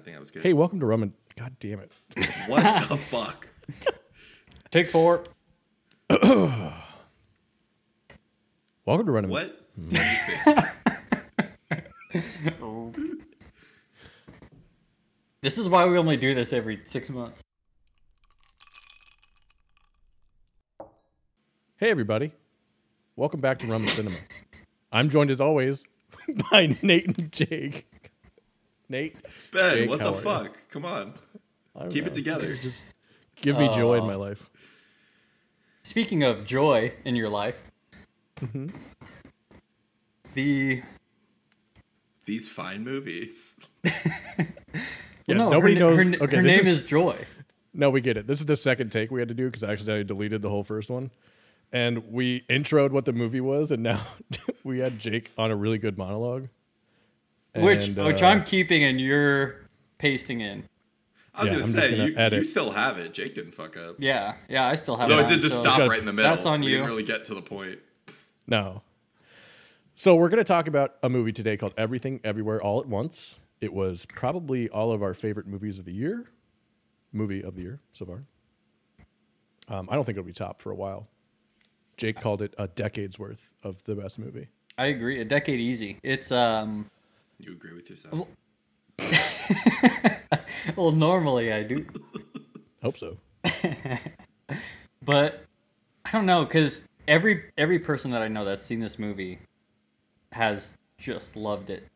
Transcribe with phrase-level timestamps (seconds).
[0.00, 0.42] I think that was good.
[0.42, 1.12] Hey, welcome to Rum and.
[1.36, 1.92] God damn it.
[2.46, 3.46] what the fuck?
[4.70, 5.24] Take four.
[6.08, 6.72] Welcome
[8.86, 9.30] to Rum and.
[9.30, 9.60] What?
[9.76, 9.98] What did
[12.14, 12.48] you say?
[15.42, 17.42] This is why we only do this every six months.
[21.76, 22.32] Hey, everybody.
[23.16, 24.16] Welcome back to Rum and Cinema.
[24.90, 25.84] I'm joined as always
[26.50, 27.86] by Nate and Jake.
[28.90, 29.16] Nate,
[29.52, 30.20] Ben, Jake, what the are you?
[30.20, 30.56] fuck?
[30.68, 31.14] Come on.
[31.76, 32.54] I don't Keep it together.
[32.56, 32.82] Just
[33.40, 34.50] give me joy in my life.
[35.84, 37.56] Speaking of joy in your life,
[38.40, 38.66] mm-hmm.
[40.34, 40.82] the
[42.26, 43.56] These fine movies.
[45.26, 45.96] Yeah, no, nobody her, knows.
[45.96, 47.16] Her, okay, her this name is Joy.
[47.72, 48.26] No, we get it.
[48.26, 50.64] This is the second take we had to do because I accidentally deleted the whole
[50.64, 51.12] first one.
[51.72, 54.04] And we introed what the movie was, and now
[54.64, 56.48] we had Jake on a really good monologue.
[57.56, 59.56] Which And, which uh, I'm keeping and you're
[59.98, 60.64] pasting in.
[61.34, 62.38] I was Yeah, gonna I'm just say gonna you, edit.
[62.40, 63.12] you still have it.
[63.14, 63.96] Jake didn't fuck up.
[63.98, 65.10] Yeah, yeah, I still have.
[65.10, 65.14] It.
[65.14, 66.34] No, it did just so- stop gotta- right in the middle.
[66.34, 66.76] That's on we you.
[66.76, 67.78] didn't really get to the point.
[68.46, 68.82] No.
[69.94, 73.38] So we're going to talk about a movie today called Everything Everywhere All at Once.
[73.60, 76.30] It was probably all of our favorite movies of the year,
[77.12, 78.22] movie of the year so far.
[79.68, 81.06] Um, I don't think it'll be top for a while.
[81.98, 84.48] Jake called it a decade's worth of the best movie.
[84.78, 85.20] I agree.
[85.20, 85.98] A decade easy.
[86.02, 86.86] It's um.
[87.40, 88.26] You agree with yourself?
[90.76, 91.86] Well, normally I do,
[92.82, 93.16] Hope so.
[95.02, 95.44] but
[96.04, 99.38] I don't know because every every person that I know that's seen this movie
[100.32, 101.86] has just loved it,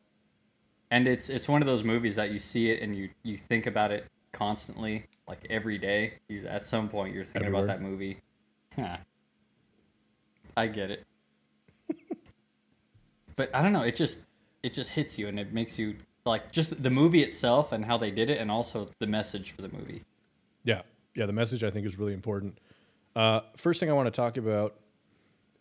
[0.91, 3.67] and it's it's one of those movies that you see it and you you think
[3.67, 6.15] about it constantly, like every day.
[6.29, 7.65] You, at some point, you're thinking Everywhere.
[7.65, 8.19] about that movie.
[8.77, 8.97] Huh.
[10.57, 11.05] I get it,
[13.37, 13.83] but I don't know.
[13.83, 14.21] It just
[14.65, 17.99] it just hits you and it makes you like just the movie itself and how
[17.99, 20.03] they did it, and also the message for the movie.
[20.65, 20.83] Yeah,
[21.15, 21.27] yeah.
[21.27, 22.59] The message I think is really important.
[23.15, 24.77] Uh, first thing I want to talk about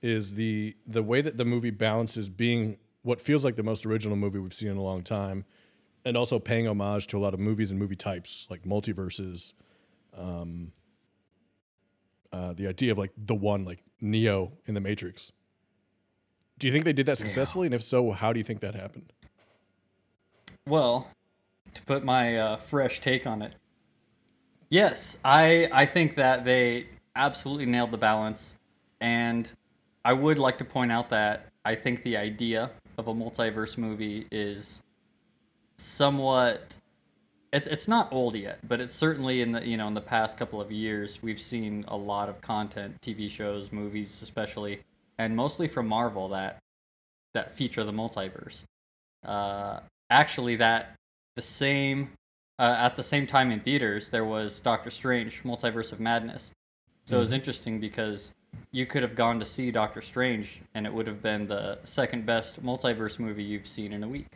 [0.01, 4.15] is the the way that the movie balances being what feels like the most original
[4.15, 5.43] movie we've seen in a long time,
[6.05, 9.53] and also paying homage to a lot of movies and movie types like multiverses.
[10.17, 10.71] Um,
[12.31, 15.33] uh, the idea of like the one, like Neo in the Matrix.
[16.59, 17.67] Do you think they did that successfully?
[17.67, 19.11] And if so, how do you think that happened?
[20.67, 21.07] Well,
[21.73, 23.53] to put my uh, fresh take on it,
[24.69, 28.55] yes, I I think that they absolutely nailed the balance,
[29.01, 29.51] and
[30.05, 34.27] I would like to point out that I think the idea of a multiverse movie
[34.31, 34.81] is
[35.77, 36.77] somewhat.
[37.51, 40.37] It's it's not old yet, but it's certainly in the you know in the past
[40.37, 44.79] couple of years we've seen a lot of content, TV shows, movies, especially,
[45.17, 46.59] and mostly from Marvel that
[47.33, 48.63] that feature the multiverse.
[49.25, 49.79] Uh,
[50.09, 50.95] actually, that
[51.35, 52.09] the same
[52.59, 56.51] uh, at the same time in theaters there was Doctor Strange: Multiverse of Madness.
[57.05, 58.31] So it was interesting because
[58.71, 62.25] you could have gone to see Doctor Strange, and it would have been the second
[62.25, 64.27] best multiverse movie you've seen in a week.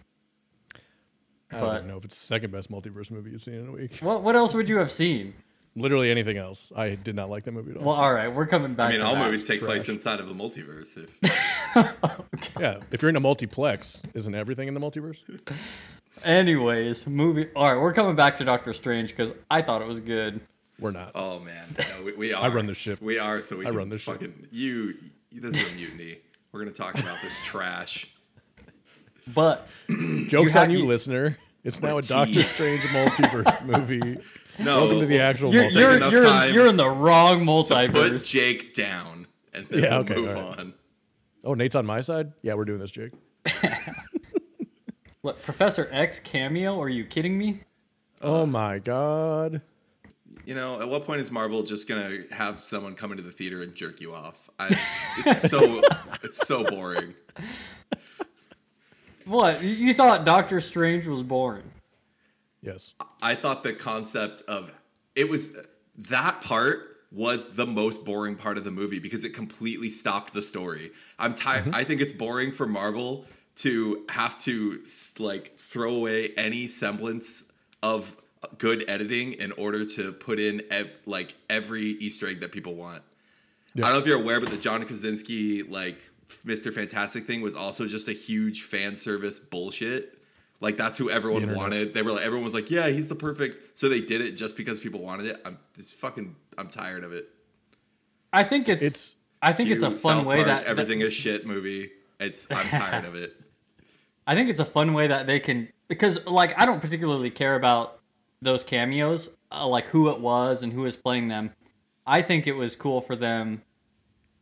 [1.52, 3.72] I don't even know if it's the second best multiverse movie you've seen in a
[3.72, 3.98] week.
[4.00, 5.34] What what else would you have seen?
[5.80, 6.72] Literally anything else.
[6.76, 7.84] I did not like that movie at all.
[7.84, 8.88] Well, all right, we're coming back.
[8.88, 9.26] I mean, to all that.
[9.26, 10.98] movies take place inside of the multiverse.
[10.98, 15.22] If, Yeah, if you're in a multiplex, isn't everything in the multiverse?
[16.24, 17.48] Anyways, movie.
[17.56, 20.42] All right, we're coming back to Doctor Strange because I thought it was good.
[20.80, 21.12] We're not.
[21.16, 22.46] oh man, no, we, we are.
[22.46, 23.02] I run the ship.
[23.02, 23.40] We are.
[23.42, 24.16] So we I can run the ship.
[24.16, 24.96] fucking you.
[25.32, 26.18] This is a mutiny.
[26.52, 28.08] We're gonna talk about this trash.
[29.36, 29.68] But
[30.28, 31.38] Joke's ha- on you, you- listener.
[31.64, 32.09] It's now a Tease.
[32.09, 34.18] Doctor Strange multiverse movie.
[34.59, 35.73] No, Welcome to the actual you're multiverse.
[35.73, 38.28] you're you're in, you're in the wrong Put multiverse.
[38.28, 40.59] Jake down, and then Yeah, we'll okay, move all right.
[40.59, 40.73] on.
[41.44, 42.34] Oh, Nate's on my side?
[42.41, 43.12] Yeah, we're doing this, Jake.
[45.23, 46.79] Look, Professor X cameo?
[46.81, 47.62] Are you kidding me?
[48.22, 49.62] Oh my god.
[50.46, 53.62] You know, at what point is Marvel just gonna have someone come into the theater
[53.63, 54.50] and jerk you off?
[54.59, 54.67] I,
[55.25, 55.81] it's so
[56.23, 57.13] it's so boring.
[59.25, 59.62] What?
[59.62, 61.69] You- You thought Doctor Strange was boring?
[62.62, 62.94] Yes.
[63.22, 64.72] I thought the concept of
[65.16, 65.58] it was
[65.97, 70.43] that part was the most boring part of the movie because it completely stopped the
[70.43, 70.91] story.
[71.17, 71.66] I'm tired.
[71.66, 71.76] Mm-hmm.
[71.76, 73.26] I think it's boring for Marvel
[73.58, 74.84] to have to
[75.17, 77.52] like throw away any semblance
[77.82, 78.16] of
[78.58, 83.02] good editing in order to put in ev- like every Easter egg that people want.
[83.78, 85.97] I don't know if you're aware, but the John Krasinski like
[86.46, 86.73] Mr.
[86.73, 90.16] Fantastic thing was also just a huge fan service bullshit.
[90.59, 91.62] Like that's who everyone internet.
[91.62, 91.94] wanted.
[91.94, 93.78] They were like, everyone was like, yeah, he's the perfect.
[93.78, 95.42] So they did it just because people wanted it.
[95.46, 96.36] I'm just fucking.
[96.58, 97.30] I'm tired of it.
[98.34, 98.84] I think it's.
[98.84, 101.92] It's I think it's a fun South way Park, that, that everything is shit movie.
[102.20, 102.50] It's.
[102.50, 103.36] I'm tired of it.
[104.26, 107.56] I think it's a fun way that they can because like I don't particularly care
[107.56, 108.00] about
[108.42, 111.52] those cameos, uh, like who it was and who was playing them,
[112.06, 113.64] I think it was cool for them,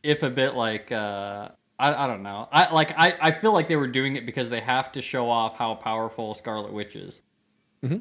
[0.02, 2.48] if a bit like uh, I, I don't know.
[2.52, 5.28] I like I, I feel like they were doing it because they have to show
[5.28, 7.20] off how powerful Scarlet Witch is.
[7.84, 7.98] Mm-hmm.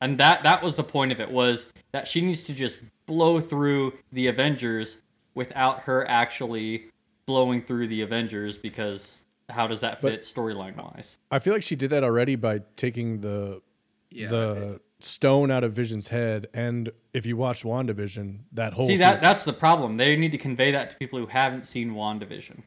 [0.00, 3.40] And that that was the point of it was that she needs to just blow
[3.40, 4.98] through the Avengers
[5.34, 6.86] without her actually
[7.26, 11.18] blowing through the Avengers because how does that fit storyline wise?
[11.30, 13.62] I feel like she did that already by taking the
[14.10, 14.28] Yeah.
[14.28, 19.00] the stone out of Vision's head, and if you watch WandaVision, that whole See scene-
[19.00, 19.96] that that's the problem.
[19.96, 22.62] They need to convey that to people who haven't seen WandaVision.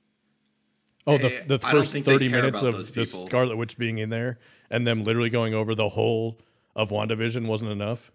[1.08, 3.06] Oh the Eh, the I first thirty minutes of the.
[3.06, 6.40] Scarlet Witch being in there, and them literally going over the whole
[6.76, 8.12] of WandaVision wasn't enough.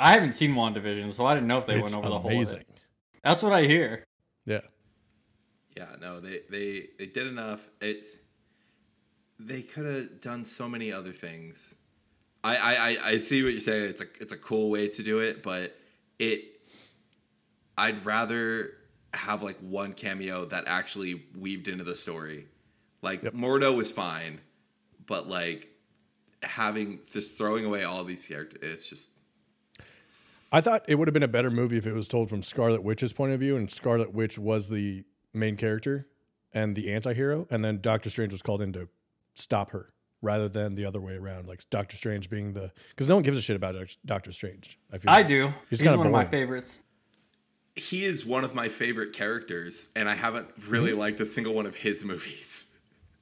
[0.00, 2.30] I haven't seen WandaVision, so I didn't know if they it's went over the whole
[2.30, 2.56] amazing.
[2.56, 2.80] of it.
[3.22, 4.04] That's what I hear.
[4.46, 4.60] Yeah,
[5.76, 7.68] Yeah, no, they they they did enough.
[7.80, 8.10] It's
[9.38, 11.74] they could have done so many other things.
[12.42, 13.84] I, I I I see what you're saying.
[13.90, 15.76] It's a it's a cool way to do it, but
[16.18, 16.44] it
[17.78, 18.72] I'd rather
[19.14, 22.46] have like one cameo that actually weaved into the story.
[23.02, 24.40] Like Mordo was fine,
[25.06, 25.68] but like
[26.42, 29.10] having just throwing away all these characters, it's just
[30.52, 32.82] I thought it would have been a better movie if it was told from Scarlet
[32.82, 36.06] Witch's point of view, and Scarlet Witch was the main character
[36.52, 38.88] and the anti-hero, and then Doctor Strange was called in to
[39.34, 43.16] stop her rather than the other way around, like Doctor Strange being the because no
[43.16, 43.74] one gives a shit about
[44.06, 44.78] Doctor Strange.
[44.92, 45.26] I feel I like.
[45.26, 45.46] do.
[45.68, 46.80] He's He's, kinda one of my favorites.
[47.76, 51.00] He is one of my favorite characters, and I haven't really mm-hmm.
[51.00, 52.76] liked a single one of his movies.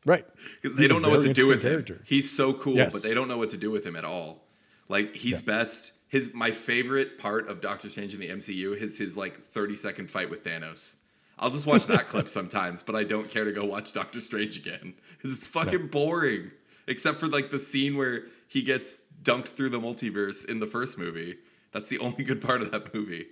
[0.05, 0.27] Right.
[0.63, 2.03] They He's don't know what to do with interesting him.
[2.05, 2.93] He's so cool, Yes.
[2.93, 4.45] but they don't know what to do with him at all.
[4.89, 5.93] Like he's best.
[6.09, 10.11] His my favorite part of Doctor Strange in the MCU is his like 30 second
[10.11, 10.97] fight with Thanos.
[11.39, 14.59] I'll just watch that clip sometimes, but I don't care to go watch Doctor Strange
[14.59, 16.51] again because it's fucking boring.
[16.87, 20.99] Except for like the scene where he gets dunked through the multiverse in the first
[20.99, 21.39] movie.
[21.73, 23.27] That's the only good part of that movie.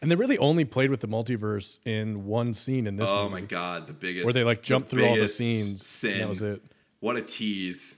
[0.00, 3.32] And they really only played with the multiverse in one scene in this Oh movie,
[3.32, 5.84] my god, the biggest where they like the jumped through all the scenes.
[5.86, 6.12] Sin.
[6.12, 6.62] And that was it.
[7.00, 7.96] What a tease.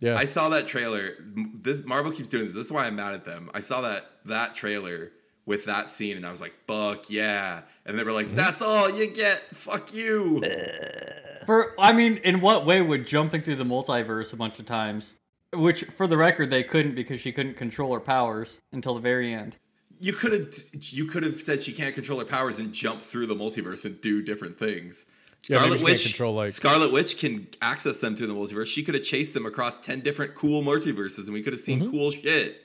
[0.00, 0.16] Yeah.
[0.16, 1.14] I saw that trailer.
[1.62, 2.54] This Marvel keeps doing this.
[2.54, 3.50] This is why I'm mad at them.
[3.54, 5.12] I saw that that trailer
[5.46, 8.16] with that scene, and I was like, "Fuck yeah!" And they were Mm-hmm.
[8.28, 9.40] like, "That's all you get.
[9.54, 10.42] Fuck you."
[11.46, 15.16] For I mean, in what way would jumping through the multiverse a bunch of times,
[15.52, 19.32] which for the record they couldn't because she couldn't control her powers until the very
[19.32, 19.56] end.
[20.00, 20.54] You could have
[20.92, 24.00] you could have said she can't control her powers and jump through the multiverse and
[24.00, 25.06] do different things.
[25.48, 28.66] Yeah, Scarlet Witch control, like- Scarlet Witch can access them through the multiverse.
[28.66, 31.80] She could have chased them across ten different cool multiverses, and we could have seen
[31.80, 31.90] Mm-hmm.
[31.90, 32.60] cool shit.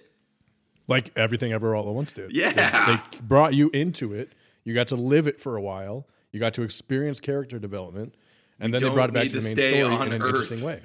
[0.87, 2.35] like everything ever all at once did.
[2.35, 2.85] Yeah.
[2.87, 4.33] They brought you into it.
[4.63, 6.07] You got to live it for a while.
[6.31, 8.15] You got to experience character development,
[8.59, 10.51] and then they brought it back need to the main story on in an Earth.
[10.51, 10.81] interesting way.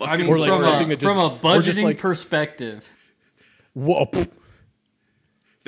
[0.00, 2.88] I mean, Or like from, a, that just- from a budgeting like- perspective,
[3.74, 4.06] Whoa!
[4.06, 4.28] pff.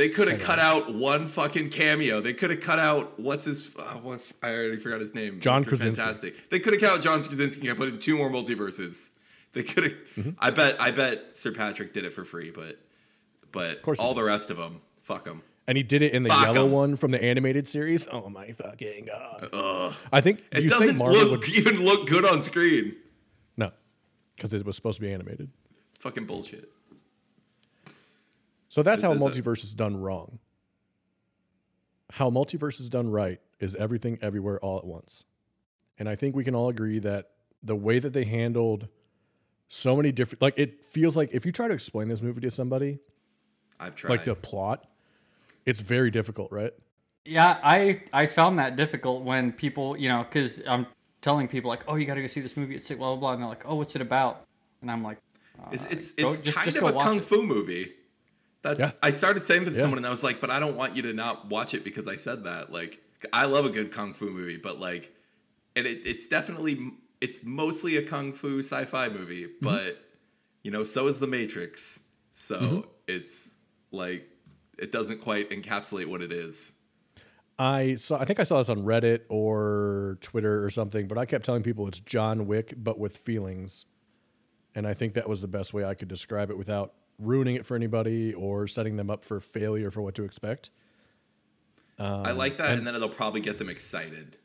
[0.03, 2.21] They could have cut out one fucking cameo.
[2.21, 3.71] They could have cut out what's his.
[3.79, 5.39] Uh, what, I already forgot his name.
[5.39, 5.69] John Mr.
[5.69, 5.95] Krasinski.
[6.03, 6.51] Fantastic.
[6.51, 9.11] They could have cut out John Krasinski and put in two more multiverses.
[9.53, 9.93] They could have.
[9.93, 10.31] Mm-hmm.
[10.41, 10.81] I bet.
[10.81, 12.81] I bet Sir Patrick did it for free, but
[13.53, 15.43] but course all the rest of them, fuck them.
[15.69, 16.73] And he did it in the Fuck yellow 'em.
[16.73, 18.09] one from the animated series.
[18.11, 19.51] Oh my fucking god!
[19.53, 19.95] Ugh.
[20.13, 22.97] I think It you think doesn't Marvel look would even look good on screen.
[23.57, 23.71] no,
[24.35, 25.51] because it was supposed to be animated.
[26.01, 26.69] Fucking bullshit.
[28.73, 30.39] So that's This how is a- multiverse is done wrong.
[32.13, 35.27] How multiverse is done right is everything everywhere all at once.
[35.99, 38.89] And I think we can all agree that the way that they handled
[39.69, 42.51] so many different like it feels like if you try to explain this movie to
[42.51, 42.99] somebody,
[43.79, 44.09] I've tried.
[44.09, 44.87] like the plot,
[45.67, 46.73] it's very difficult, right?
[47.27, 50.87] yeah, I I found that difficult when people, you know, because I'm
[51.21, 52.75] telling people like, oh, you got to go see this movie.
[52.77, 54.47] It's sick, blah blah blah, and they're like, oh, what's it about?
[54.81, 55.19] And I'm like,
[55.73, 57.25] It's uh, it's, go- it's just- kind just of a kung it.
[57.27, 57.93] fu movie.
[58.63, 58.91] That's Yeah.
[59.03, 59.83] I started saying this to Yeah.
[59.83, 62.07] someone and I was like, but I don't want you to not watch it because
[62.09, 62.73] I said that.
[62.73, 63.01] Like
[63.33, 65.13] I love a good kung fu movie, but like
[65.77, 66.91] and it, it's definitely
[67.21, 69.65] it's mostly a kung fu sci-fi movie, Mm-hmm.
[69.65, 69.99] but
[70.63, 72.01] you know, so is The Matrix.
[72.35, 72.81] So Mm-hmm.
[73.09, 73.51] it's
[73.91, 74.29] like
[74.79, 76.73] it doesn't quite encapsulate what it is.
[77.59, 81.27] I saw I think I saw this on Reddit or Twitter or something, but I
[81.27, 83.87] kept telling people it's John Wick but with feelings.
[84.75, 87.65] And I think that was the best way I could describe it without ruining it
[87.67, 90.71] for anybody or setting them up for failure for what to expect.
[91.99, 94.37] I like that, and, then it'll probably get them excited,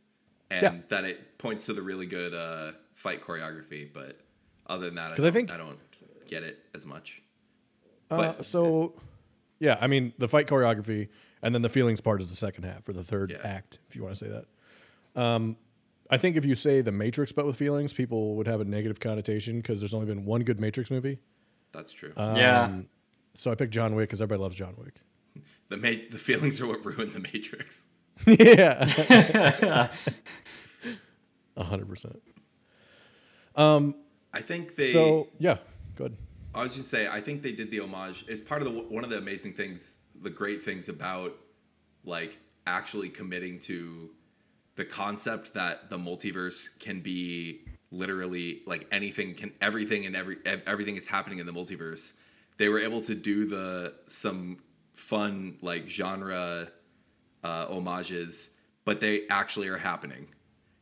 [0.51, 0.81] and Um, Yeah.
[0.89, 3.91] that it points to the really good uh, fight choreography.
[3.91, 4.19] But
[4.67, 5.79] other than that, I, 'Cause I don't- think- I don't
[6.27, 7.21] get it as much.
[8.11, 8.93] Uh, But- so,
[9.59, 11.09] yeah, I mean, the fight choreography
[11.41, 13.37] and then the feelings part is the second half or the third Yeah.
[13.43, 14.45] act, if you want to say that.
[15.19, 15.57] Um,
[16.11, 18.99] I think if you say the Matrix but with feelings, people would have a negative
[18.99, 21.17] connotation because there's only been one good Matrix movie.
[21.71, 22.13] That's true.
[22.17, 22.63] yeah.
[22.63, 22.87] Um,
[23.35, 24.95] So I picked John Wick because everybody loves John Wick.
[25.69, 27.85] the ma- the feelings are what ruined the Matrix.
[28.25, 29.91] yeah.
[31.57, 32.21] A hundred percent.
[33.55, 34.91] I think they.
[34.91, 35.57] So yeah,
[35.95, 36.15] good.
[36.53, 38.25] I was just say I think they did the homage.
[38.27, 41.35] It's part of the one of the amazing things, the great things about
[42.03, 44.09] like actually committing to
[44.75, 50.95] the concept that the multiverse can be literally like anything can everything and every everything
[50.97, 52.13] is happening in the multiverse.
[52.57, 54.59] They were able to do the some
[54.95, 56.69] fun like genre
[57.43, 58.51] uh, homages,
[58.85, 60.27] but they actually are happening.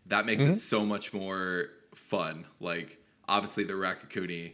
[0.07, 2.45] That makes it so much more fun.
[2.59, 4.53] Like obviously the Raccacoonie,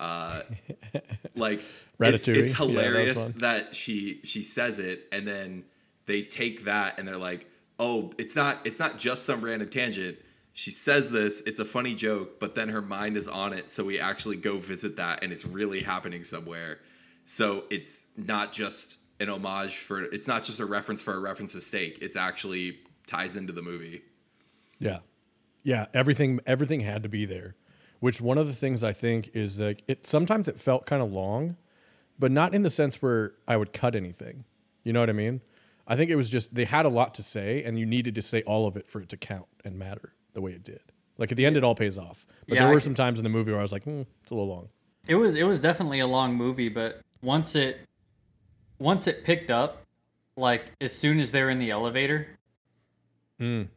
[0.00, 0.42] uh,
[1.34, 1.70] like
[2.02, 5.64] it's, it's Yeah, that hilarious that she she says it and then
[6.06, 7.46] they take that and they're like,
[7.78, 10.18] oh, it's not it's not just some random tangent.
[10.52, 13.84] She says this, it's a funny joke, but then her mind is on it, so
[13.84, 16.78] we actually go visit that and it's really happening somewhere.
[17.24, 21.66] So it's not just an homage for it's not just a reference for a reference's
[21.66, 21.98] sake.
[22.00, 24.02] It's actually ties into the movie.
[24.78, 25.00] Yeah.
[25.62, 27.54] Yeah, everything everything had to be there.
[28.00, 31.12] Which one of the things I think is that it sometimes it felt kind of
[31.12, 31.56] long,
[32.18, 34.44] but not in the sense where I would cut anything.
[34.82, 35.42] You know what I mean?
[35.86, 38.22] I think it was just they had a lot to say and you needed to
[38.22, 40.80] say all of it for it to count and matter the way it did.
[41.18, 42.26] Like at the end it all pays off.
[42.48, 44.02] But Yeah, there were c- some times in the movie where I was like, hmm,
[44.22, 44.68] it's a little long.
[45.06, 47.80] It was it was definitely a long movie, but once it
[48.78, 49.82] once it picked up,
[50.36, 52.38] like as soon as they're in the elevator,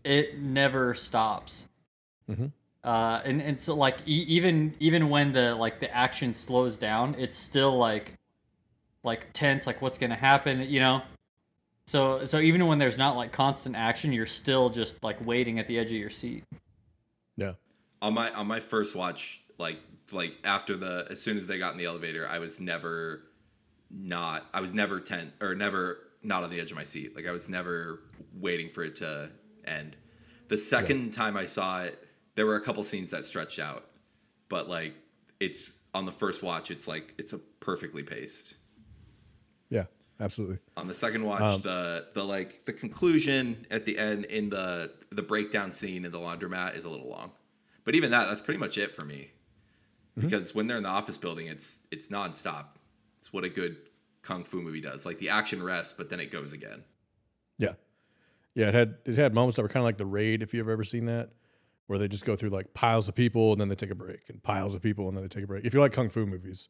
[0.04, 1.68] it never stops.
[2.84, 7.16] Uh, and and so like e- even even when the like the action slows down,
[7.18, 8.14] it's still like
[9.04, 11.02] like tense, like what's gonna happen, you know.
[11.88, 15.68] So so even when there's not like constant action, you're still just like waiting at
[15.68, 16.44] the edge of your seat.
[17.36, 17.54] Yeah.
[18.02, 19.80] on my on my first watch like
[20.12, 23.24] like after the as soon as they got in the elevator i was never
[23.90, 27.16] not i was never tent or never not on the edge of my seat.
[27.16, 29.30] Like i was never waiting for it to
[29.66, 29.98] end.
[30.48, 33.86] The second time i saw it there were a couple scenes that stretched out
[34.48, 34.94] but like
[35.40, 38.56] it's on the first watch it's like it's a perfectly paced.
[39.70, 39.86] Yeah,
[40.24, 40.58] absolutely.
[40.78, 44.92] on the second watch Um, the the like the conclusion at the end in the
[45.12, 47.32] the breakdown scene in the laundromat is a little long
[47.86, 49.30] but even that that's pretty much it for me
[50.16, 50.28] Mm-hmm.
[50.28, 52.66] because when they're in the office building it's it's nonstop
[53.18, 53.78] it's what a good
[54.22, 56.84] kung fu movie does like the action rests but then it goes again
[57.58, 57.74] Yeah.
[58.54, 60.70] Yeah, it had it had moments that were kind of like the raid, if you've
[60.70, 61.32] ever seen that,
[61.88, 64.20] where they just go through like piles of people and then they take a break,
[64.30, 65.66] and piles of people and then they take a break.
[65.66, 66.70] If you like kung fu movies,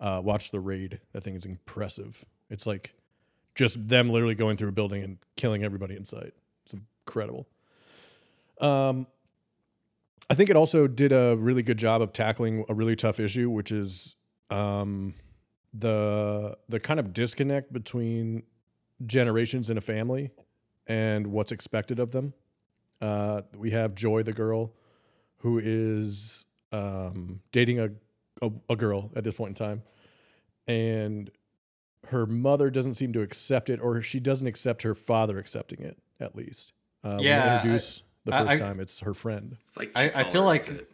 [0.00, 0.98] uh, watch the raid.
[1.12, 2.24] That thing is impressive.
[2.52, 2.92] It's like
[3.54, 6.34] just them literally going through a building and killing everybody in sight.
[6.64, 7.48] It's incredible.
[8.60, 9.06] Um,
[10.30, 13.50] I think it also did a really good job of tackling a really tough issue,
[13.50, 14.16] which is
[14.50, 15.14] um,
[15.74, 18.42] the the kind of disconnect between
[19.04, 20.30] generations in a family
[20.86, 22.34] and what's expected of them.
[23.00, 24.72] Uh, we have Joy, the girl,
[25.38, 27.90] who is um, dating a,
[28.40, 29.82] a a girl at this point in time,
[30.66, 31.30] and
[32.08, 35.98] her mother doesn't seem to accept it, or she doesn't accept her father accepting it.
[36.20, 39.56] At least, uh, when Yeah, they I- introduce the first I- time, it's her friend.
[39.64, 40.88] it's like I- I feel like- it.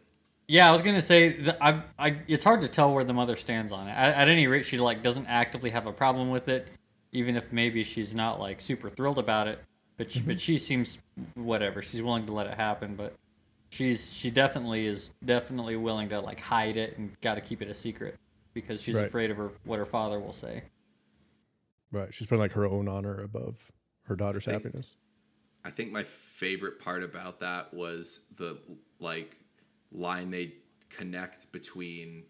[0.47, 3.35] Yeah, I was gonna say that I, I, it's hard to tell where the mother
[3.35, 3.91] stands on it.
[3.91, 6.67] At, at any rate, she like doesn't actively have a problem with it,
[7.11, 9.59] even if maybe she's not like super thrilled about it.
[9.97, 10.97] But she, but she seems
[11.35, 11.81] whatever.
[11.83, 13.13] She's willing to let it happen, but
[13.69, 17.67] she's she definitely is definitely willing to like hide it and got to keep it
[17.69, 18.15] a secret
[18.55, 19.05] because she's Right.
[19.05, 20.63] afraid of her what her father will say.
[21.91, 23.71] Right, she's putting like her own honor above
[24.03, 24.95] her daughter's think- happiness.
[25.65, 28.57] I think my favorite part about that was the
[28.99, 29.35] like
[29.91, 30.53] line they
[30.89, 32.23] connect between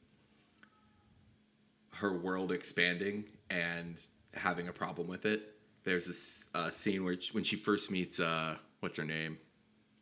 [1.93, 4.01] her world expanding and
[4.33, 5.55] having a problem with it.
[5.83, 9.37] There's this uh, scene where she- when she first meets uh, what's her name?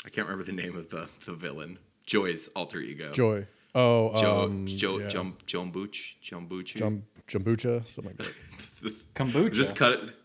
[0.06, 1.78] I can't remember the name of the the villain.
[2.06, 3.12] Joy's alter ego.
[3.12, 3.46] Joy.
[3.78, 5.08] Oh, Jo um, Jo yeah.
[5.08, 6.78] Jum Jumbuch Jumbuchi.
[6.78, 8.96] Jum, Jumbucha, something like that.
[9.14, 9.54] Kombucha.
[9.54, 10.16] Just cut it.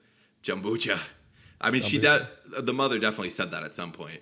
[0.42, 0.98] Jumbucha.
[1.60, 2.30] I mean, she that
[2.64, 4.20] the mother definitely said that at some point.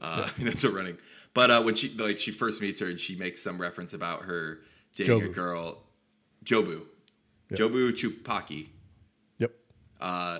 [0.00, 0.96] Uh, That's a running.
[1.34, 4.22] But uh, when she like she first meets her and she makes some reference about
[4.22, 4.60] her
[4.94, 5.82] dating a girl,
[6.44, 6.82] Jobu,
[7.50, 8.68] Jobu Chupaki.
[9.38, 9.50] Yep.
[10.00, 10.38] Uh,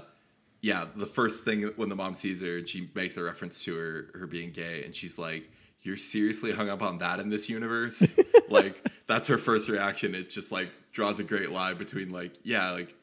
[0.60, 3.76] yeah, the first thing when the mom sees her and she makes a reference to
[3.76, 5.50] her her being gay and she's like,
[5.88, 8.16] "You're seriously hung up on that in this universe?"
[8.48, 10.14] like that's her first reaction.
[10.14, 12.94] It just like draws a great line between like, yeah, like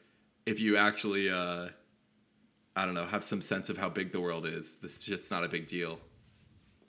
[0.46, 1.68] if you actually uh
[2.76, 5.30] I don't know, have some sense of how big the world is, this is just
[5.30, 5.98] not a big deal.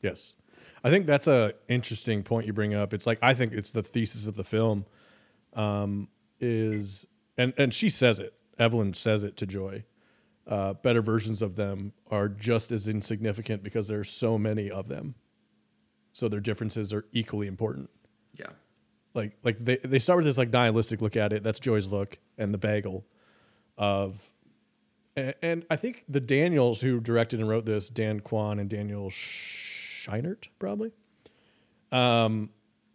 [0.02, 0.36] Yes.
[0.84, 2.94] I think that's a interesting point you bring up.
[2.94, 4.86] It's like I think it's the thesis of the film
[5.54, 6.08] um,
[6.40, 7.06] is,
[7.38, 8.34] and and she says it.
[8.60, 9.84] Evelyn says it to Joy.
[10.48, 15.16] Uh, better versions of them are just as insignificant because there's so many of them.
[16.18, 17.92] So their differences are equally important.
[18.34, 18.50] Yeah.
[19.14, 21.44] Like like they they start with this like nihilistic look at it.
[21.44, 23.06] That's Joy's look and the bagel
[23.78, 24.32] of
[25.16, 29.12] and, and I think the Daniels who directed and wrote this, Dan Kwan and Daniel
[29.12, 30.92] Scheinert, probably.
[31.92, 32.50] Um,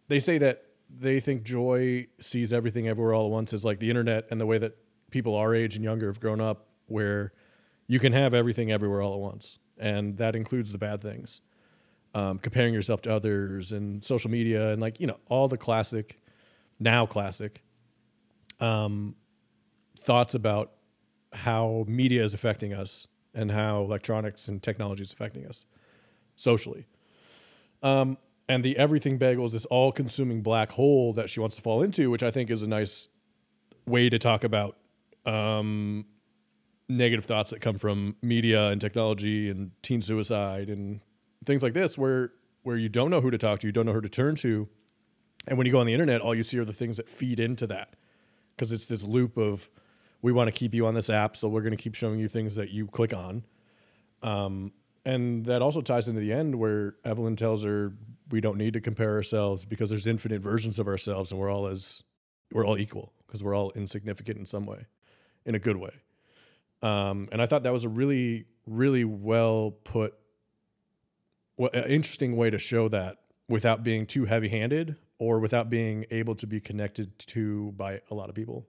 [0.09, 3.89] they say that they think Joy sees everything everywhere all at once as like the
[3.89, 4.75] internet and the way that
[5.11, 7.31] people our age and younger have grown up, where
[7.87, 11.39] you can have everything everywhere all at once, and that includes the bad things.
[12.15, 16.21] Um, comparing yourself to others and social media and like you know all the classic,
[16.79, 17.63] now classic,
[18.59, 19.15] um,
[19.97, 20.73] thoughts about
[21.33, 25.65] how media is affecting us and how electronics and technology is affecting us
[26.35, 26.85] socially.
[27.81, 28.17] Um,
[28.47, 31.81] and the everything bagel is this all consuming black hole that she wants to fall
[31.81, 33.07] into, which I think is a nice
[33.85, 34.77] way to talk about
[35.25, 36.05] um,
[36.89, 41.01] negative thoughts that come from media and technology and teen suicide and
[41.45, 42.31] things like this, where
[42.63, 44.69] where you don't know who to talk to, you don't know who to turn to,
[45.47, 47.39] and when you go on the internet, all you see are the things that feed
[47.39, 47.95] into that,
[48.55, 49.69] because it's this loop of
[50.21, 52.27] we want to keep you on this app, so we're going to keep showing you
[52.27, 53.43] things that you click on.
[54.21, 54.71] Um,
[55.05, 57.93] and that also ties into the end where Evelyn tells her
[58.31, 61.67] we don't need to compare ourselves because there's infinite versions of ourselves and we're all
[61.67, 62.03] as
[62.53, 64.85] we're all equal because we're all insignificant in some way,
[65.45, 65.91] in a good way.
[66.81, 70.13] Um, and I thought that was a really, really well put,
[71.57, 73.17] well, interesting way to show that
[73.47, 78.15] without being too heavy handed or without being able to be connected to by a
[78.15, 78.67] lot of people.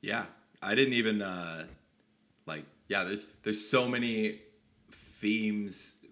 [0.00, 0.24] Yeah,
[0.60, 1.66] I didn't even uh,
[2.46, 2.64] like.
[2.88, 4.40] Yeah, there's there's so many
[4.90, 6.04] themes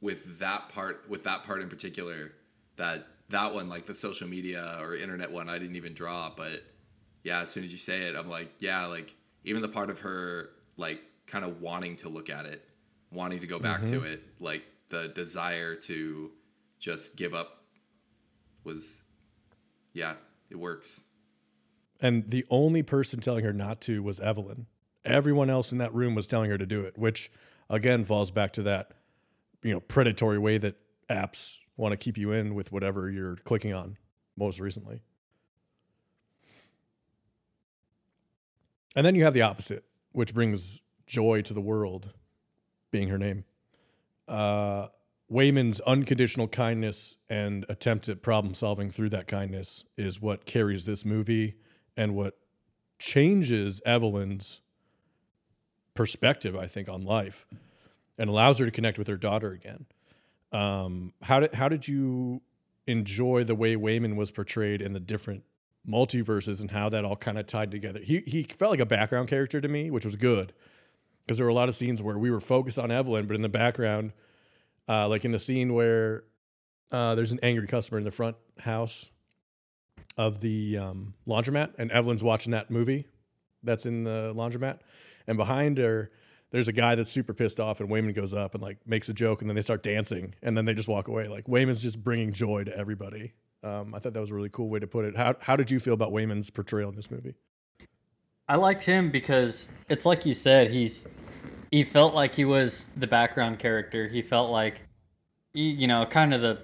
[0.00, 2.32] with that part with that part in particular
[2.76, 6.62] that that one like the social media or internet one I didn't even draw, but
[7.22, 10.00] yeah, as soon as you say it, I'm like, yeah, like even the part of
[10.00, 12.64] her like kind of wanting to look at it,
[13.10, 14.00] wanting to go back mm-hmm.
[14.00, 16.30] to it, like the desire to
[16.78, 17.64] just give up
[18.64, 19.08] was
[19.92, 20.14] yeah,
[20.50, 21.02] it works.
[22.00, 24.66] And the only person telling her not to was Evelyn.
[25.04, 27.30] Everyone else in that room was telling her to do it, which
[27.68, 28.92] again falls back to that,
[29.62, 30.76] you know, predatory way that
[31.10, 33.96] apps want to keep you in with whatever you're clicking on
[34.36, 35.02] most recently.
[38.94, 42.12] And then you have the opposite, which brings joy to the world,
[42.90, 43.44] being her name.
[44.28, 44.88] Uh,
[45.30, 51.04] Waymond's unconditional kindness and attempt at problem solving through that kindness is what carries this
[51.04, 51.54] movie
[51.96, 52.36] and what
[52.98, 54.60] changes Evelyn's
[55.94, 57.46] perspective, I think, on life
[58.18, 59.86] and allows her to connect with her daughter again.
[60.52, 62.42] Um, how did how did you
[62.88, 65.44] enjoy the way Waymond was portrayed in the different
[65.88, 68.00] multiverses and how that all kind of tied together?
[68.00, 70.52] He he felt like a background character to me, which was good
[71.30, 73.42] because there were a lot of scenes where we were focused on Evelyn, but in
[73.42, 74.12] the background,
[74.88, 76.24] uh, like in the scene where
[76.90, 79.10] uh, there's an angry customer in the front house
[80.18, 83.06] of the um, laundromat, and Evelyn's watching that movie
[83.62, 84.80] that's in the laundromat,
[85.28, 86.10] and behind her
[86.50, 89.14] there's a guy that's super pissed off, and Waymond goes up and like makes a
[89.14, 91.28] joke, and then they start dancing, and then they just walk away.
[91.28, 93.34] Like Waymond's just bringing joy to everybody.
[93.62, 95.16] Um, I thought that was a really cool way to put it.
[95.16, 97.36] How how did you feel about Waymond's portrayal in this movie?
[98.48, 101.06] I liked him because it's like you said, he's
[101.70, 104.08] he felt like he was the background character.
[104.08, 104.82] He felt like
[105.54, 106.62] he, you know, kind of the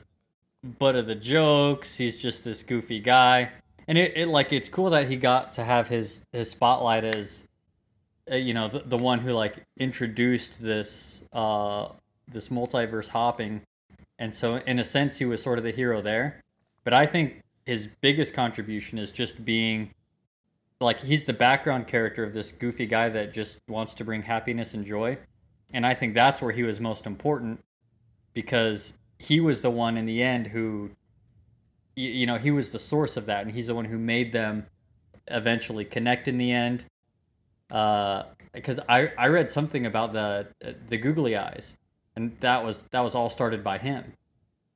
[0.65, 1.97] butt of the jokes.
[1.99, 3.53] He's just this goofy guy,
[3.87, 7.47] and it, it like it's cool that he got to have his his spotlight as,
[8.31, 11.89] uh, you know, the, the one who like introduced this uh
[12.29, 13.63] this multiverse hopping,
[14.19, 16.41] and so in a sense he was sort of the hero there.
[16.83, 19.91] But I think his biggest contribution is just being
[20.81, 24.75] like he's the background character of this goofy guy that just wants to bring happiness
[24.75, 25.19] and joy.
[25.73, 27.65] And I think that's where he was most important
[28.35, 30.91] because he was the one in the end who
[31.95, 33.43] you, know he was the source of that.
[33.43, 34.67] And he's the one who made them
[35.29, 36.85] eventually connect in the end.
[37.69, 40.49] Because uh, I, I read something about the
[40.89, 41.77] the googly eyes.
[42.15, 44.13] And that was that was all started by him.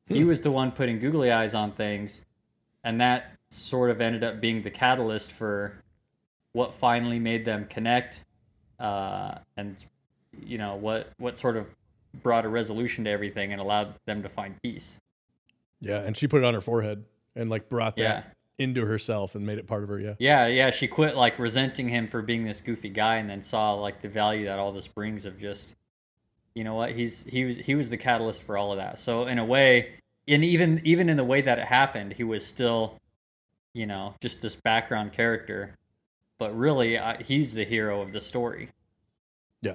[0.08, 0.14] Hmm.
[0.14, 2.22] he was the one putting googly eyes on things.
[2.82, 5.79] And that sort of ended up being the catalyst for
[6.52, 8.24] what finally made them connect
[8.78, 9.84] uh, and
[10.46, 11.68] you know what what sort of
[12.22, 14.98] brought a resolution to everything and allowed them to find peace.
[15.80, 17.04] Yeah, and she put it on her forehead
[17.36, 18.02] and like brought that
[18.58, 18.64] yeah.
[18.64, 20.00] into herself and made it part of her.
[20.00, 20.14] Yeah.
[20.18, 20.70] Yeah, yeah.
[20.70, 24.08] She quit like resenting him for being this goofy guy and then saw like the
[24.08, 25.74] value that all this brings of just
[26.54, 26.92] you know what?
[26.92, 28.98] He's he was he was the catalyst for all of that.
[28.98, 29.94] So in a way,
[30.26, 32.98] and even even in the way that it happened, he was still,
[33.72, 35.76] you know, just this background character.
[36.40, 38.70] But really, uh, he's the hero of the story.
[39.60, 39.74] Yeah.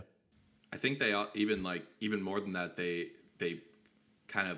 [0.73, 3.61] I think they all- even like even more than that they they
[4.27, 4.57] kind of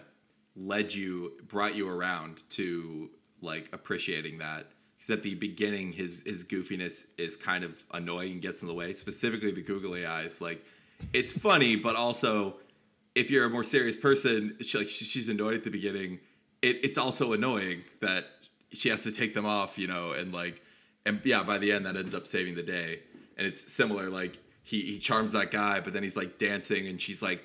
[0.56, 3.10] led you brought you around to
[3.42, 8.42] like appreciating that because at the beginning his his goofiness is kind of annoying and
[8.42, 10.66] gets in the way specifically the googly eyes like
[11.14, 12.56] it's funny but also
[13.14, 16.18] if you're a more serious person she, like she, she's annoyed at the beginning
[16.64, 18.26] it, it's also annoying that
[18.72, 20.62] she has to take them off you know and like
[21.08, 23.00] and yeah by the end that ends up saving the day.
[23.38, 27.02] And it's similar like he, he charms that guy but then he's like dancing and
[27.02, 27.44] she's like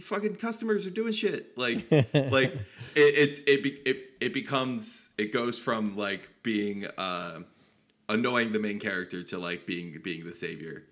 [0.00, 1.56] fucking customers are doing shit.
[1.58, 2.60] Like like it,
[2.94, 7.40] it's it, be, it it becomes it goes from like being uh
[8.08, 10.84] annoying the main character to like being being the savior.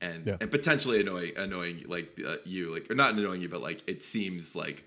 [0.00, 0.36] And Yeah.
[0.40, 4.02] and potentially annoying annoying like uh, you like or not annoying you but like it
[4.02, 4.84] seems like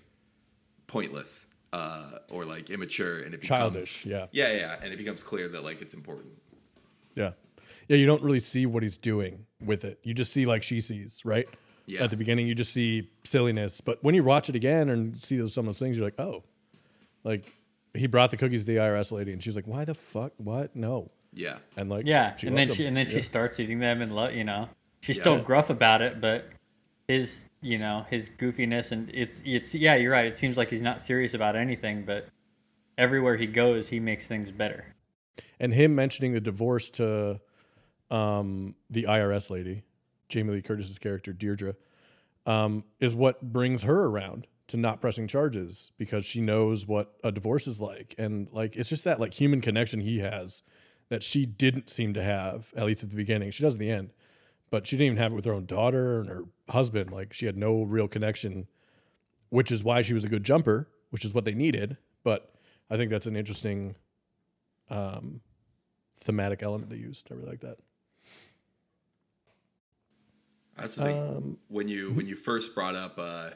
[0.86, 4.26] pointless uh or like immature and it becomes Childish, yeah.
[4.32, 4.76] yeah yeah.
[4.82, 6.32] And it becomes clear that like it's important
[7.14, 7.32] Yeah.
[7.88, 9.98] Yeah, you don't really see what he's doing with it.
[10.02, 11.46] You just see like she sees, right?
[11.86, 12.04] Yeah.
[12.04, 13.80] At the beginning, you just see silliness.
[13.80, 16.18] But when you watch it again and see those, some of those things, you're like,
[16.18, 16.44] oh,
[17.24, 17.52] like
[17.94, 20.32] he brought the cookies to the IRS lady and she's like, why the fuck?
[20.38, 20.74] What?
[20.76, 21.10] No.
[21.34, 23.12] yeah And like, Yeah, she and then loved she and then Yeah.
[23.14, 24.68] she starts eating them, and lo- you know,
[25.00, 26.46] she's still gruff about it, but
[27.08, 30.24] his you know his goofiness and it's it's yeah, you're right.
[30.26, 32.28] It seems like he's not serious about anything, but
[32.96, 34.94] everywhere he goes, he makes things better.
[35.58, 37.40] And him mentioning the divorce to
[38.10, 39.82] um, the IRS lady,
[40.28, 41.74] Jamie Lee Curtis's character Deirdre,
[42.46, 47.30] um, is what brings her around to not pressing charges because she knows what a
[47.30, 50.62] divorce is like, and like it's just that like human connection he has
[51.08, 53.50] that she didn't seem to have at least at the beginning.
[53.50, 54.12] She does at the end,
[54.70, 57.10] but she didn't even have it with her own daughter and her husband.
[57.12, 58.66] Like she had no real connection,
[59.50, 61.98] which is why she was a good jumper, which is what they needed.
[62.24, 62.54] But
[62.88, 63.96] I think that's an interesting
[64.92, 65.40] um,
[66.20, 67.28] thematic element they used.
[67.30, 67.78] I really like that.
[70.76, 71.18] That's the thing.
[71.18, 73.50] Um, when you when you first brought up uh,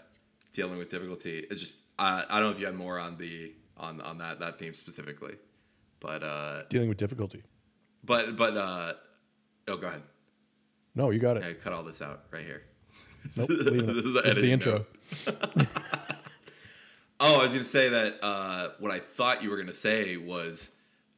[0.52, 3.52] dealing with difficulty, it just I I don't know if you had more on the
[3.76, 5.34] on on that that theme specifically,
[6.00, 7.42] but uh, dealing with difficulty.
[8.04, 8.92] but but uh,
[9.68, 10.02] oh go ahead.
[10.94, 11.44] No, you got it.
[11.44, 12.62] I cut all this out right here.
[13.36, 13.48] Nope.
[13.50, 14.86] This is the the intro.
[17.18, 20.72] Oh, I was gonna say that uh, what I thought you were gonna say was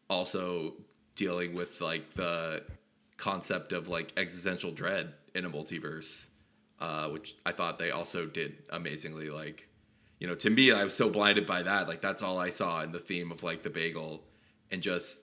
[0.09, 0.75] also
[1.17, 2.63] dealing with like the
[3.17, 6.29] concept of like existential dread in a multiverse,
[6.81, 9.31] uh, which I thought they also did amazingly.
[9.31, 9.69] Like,
[10.21, 11.89] you know, to me, I was so blinded by that.
[11.89, 14.23] Like, that's all I saw in the theme of like the bagel
[14.71, 15.23] and just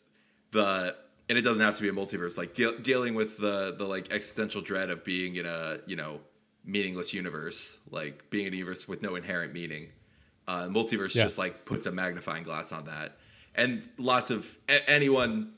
[0.52, 0.96] the.
[1.28, 2.38] And it doesn't have to be a multiverse.
[2.38, 6.20] Like deal, dealing with the the like existential dread of being in a you know
[6.64, 9.88] meaningless universe, like being in a universe with no inherent meaning.
[10.48, 11.24] Uh, multiverse Yeah.
[11.24, 13.18] just like puts a magnifying glass on that,
[13.58, 15.54] and lots of a- anyone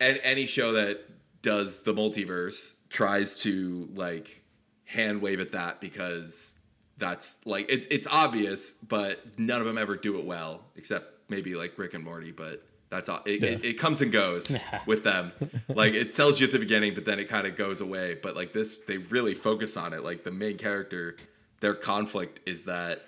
[0.00, 1.00] and any show that
[1.42, 4.42] does the multiverse tries to like
[4.84, 6.58] hand wave at that because
[6.98, 11.54] that's like it's it's obvious, but none of them ever do it well, except maybe
[11.54, 12.32] like Rick and Morty.
[12.32, 13.20] But that's all.
[13.26, 15.32] It, it, it comes and goes with them.
[15.68, 18.14] Like it sells you at the beginning, but then it kind of goes away.
[18.22, 20.04] But like this, they really focus on it.
[20.04, 21.16] Like the main character,
[21.60, 23.06] their conflict is that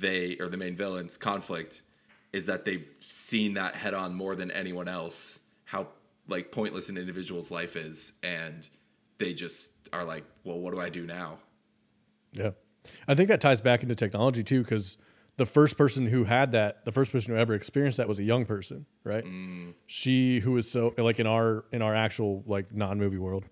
[0.00, 1.82] they or the main villain's conflict
[2.32, 5.86] is that they've seen that head on more than anyone else how
[6.28, 8.68] like pointless an individual's life is and
[9.18, 11.38] they just are like well what do i do now
[12.34, 12.50] Yeah.
[13.06, 14.96] I think that ties back into technology too, because
[15.36, 18.22] the first person who had that, the first person who ever experienced that was a
[18.22, 19.24] young person, right?
[19.24, 19.74] Mm.
[19.86, 23.44] She who was so like in our in our actual like non movie world,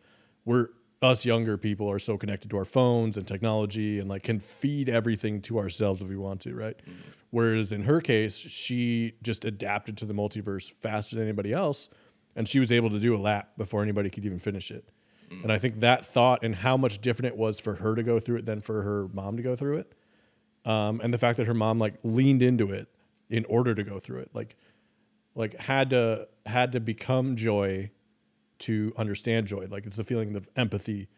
[0.44, 0.68] we're
[1.02, 4.88] us younger people are so connected to our phones and technology and like can feed
[4.88, 6.76] everything to ourselves if we want to, right?
[6.88, 6.94] Mm.
[7.36, 11.90] Whereas in her case, she just adapted to the multiverse faster than anybody else,
[12.34, 14.88] and she was able to do a lap before anybody could even finish it.
[15.42, 18.18] And I think that thought and how much different it was for her to go
[18.18, 19.92] through it than for her mom to go through it.
[20.64, 22.88] Um, and the fact that her mom like leaned into it
[23.28, 24.56] in order to go through it, like,
[25.34, 27.90] like had to had to become joy
[28.60, 29.66] to understand joy.
[29.68, 31.08] Like it's the feeling of empathy,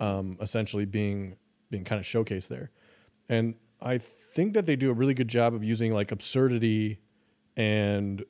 [0.00, 1.36] um, essentially being
[1.70, 2.72] being kind of showcased there.
[3.30, 3.54] And
[3.84, 7.00] I think that they do a really good job of using like absurdity
[7.56, 8.24] and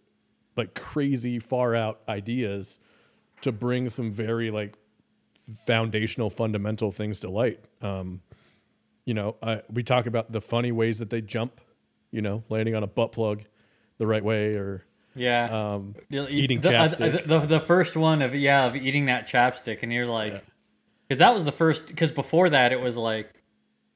[0.57, 2.79] like crazy far out ideas
[3.43, 4.77] to bring some very like
[5.67, 8.21] foundational fundamental things to light um
[9.05, 11.61] you know I, we talk about the funny ways that they jump
[12.13, 13.43] you know landing on a butt plug
[13.99, 14.85] the right way or
[15.15, 15.75] Yeah.
[15.75, 17.27] um eating the, uh, chapstick.
[17.27, 20.43] the, the, the first one of yeah of eating that chapstick, and you're like,
[21.09, 21.89] because that was the first.
[21.89, 23.42] Because before that, it was like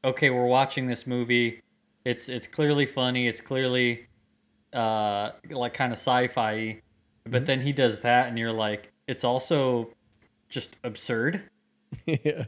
[0.06, 1.62] okay, we're watching this movie.
[2.04, 3.26] It's it's clearly funny.
[3.28, 4.06] It's clearly
[4.72, 6.80] uh like kind of sci-fi.
[7.24, 9.90] But then he does that, and you're like, it's also
[10.48, 11.42] just absurd.
[12.06, 12.44] yeah.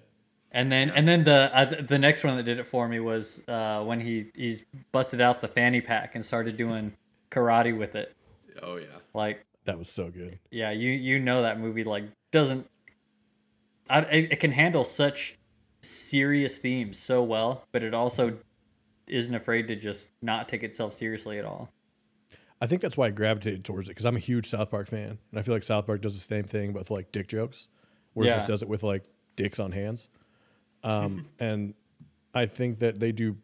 [0.52, 3.42] And then and then the uh, the next one that did it for me was
[3.48, 6.92] uh, when he he's busted out the fanny pack and started doing
[7.30, 8.14] karate with it.
[8.62, 8.86] Oh yeah.
[9.14, 10.38] Like That was so good.
[10.50, 12.68] yeah, you you know that movie like doesn't.
[13.90, 15.37] I, it, it can handle such
[15.88, 18.38] serious themes so well, but it also
[19.06, 21.70] isn't afraid to just not take itself seriously at all.
[22.60, 25.18] I think that's why I gravitated towards it because I'm a huge South Park fan,
[25.30, 27.68] and I feel like South Park does the same thing with like dick jokes,
[28.14, 28.36] whereas Yeah.
[28.36, 29.04] this does it with like
[29.36, 30.08] dicks on hands.
[30.82, 31.74] Um, and
[32.34, 33.36] I think that they do.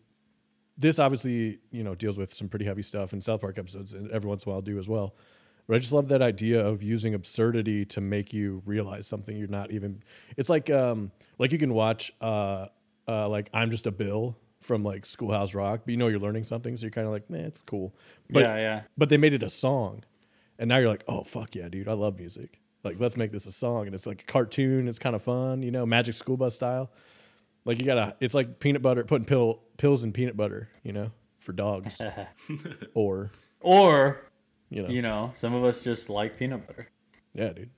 [0.76, 4.10] This obviously, you know, deals with some pretty heavy stuff, and South Park episodes, and
[4.10, 5.14] every once in a while do as well.
[5.66, 9.48] But I just love that idea of using absurdity to make you realize something you're
[9.48, 10.02] not even.
[10.36, 12.66] It's like, um, like you can watch, uh,
[13.08, 16.44] uh, like I'm just a Bill from like Schoolhouse Rock, but you know you're learning
[16.44, 17.94] something, so you're kind of like, man, it's cool.
[18.30, 18.82] But yeah, yeah.
[18.96, 20.04] but they made it a song
[20.58, 23.46] and now you're like oh fuck yeah dude i love music like let's make this
[23.46, 26.36] a song and it's like a cartoon it's kind of fun you know magic school
[26.36, 26.90] bus style
[27.64, 31.10] like you gotta it's like peanut butter putting pill pills in peanut butter you know
[31.38, 32.00] for dogs
[32.94, 34.20] or or
[34.70, 36.88] you know you know, some of us just like peanut butter.
[37.32, 37.70] yeah dude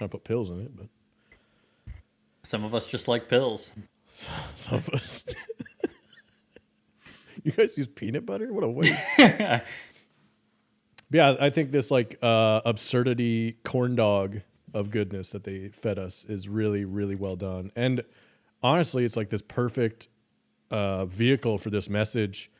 [0.00, 0.86] i put pills in it but
[2.42, 3.72] Some of us just like pills.
[4.54, 5.24] some of us
[7.44, 8.98] you guys use peanut butter what a waste
[11.10, 14.40] yeah, I think this like uh, absurdity corn dog
[14.74, 17.72] of goodness that they fed us is really, really well done.
[17.74, 18.02] And
[18.62, 20.08] honestly, it's like this perfect
[20.70, 22.50] uh, vehicle for this message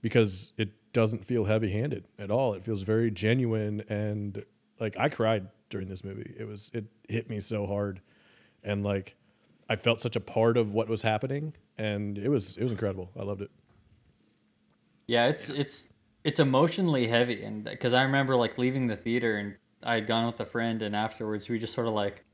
[0.00, 2.54] because it doesn't feel heavy handed at all.
[2.54, 4.44] It feels very genuine and
[4.80, 6.34] like I cried during this movie.
[6.38, 8.00] It was it hit me so hard,
[8.62, 9.16] and like
[9.68, 13.10] I felt such a part of what was happening, and it was it was incredible.
[13.18, 13.50] I loved it.
[15.06, 15.88] Yeah, it's it's
[16.24, 20.26] it's emotionally heavy, and because I remember like leaving the theater and I had gone
[20.26, 22.24] with a friend, and afterwards we just sort of like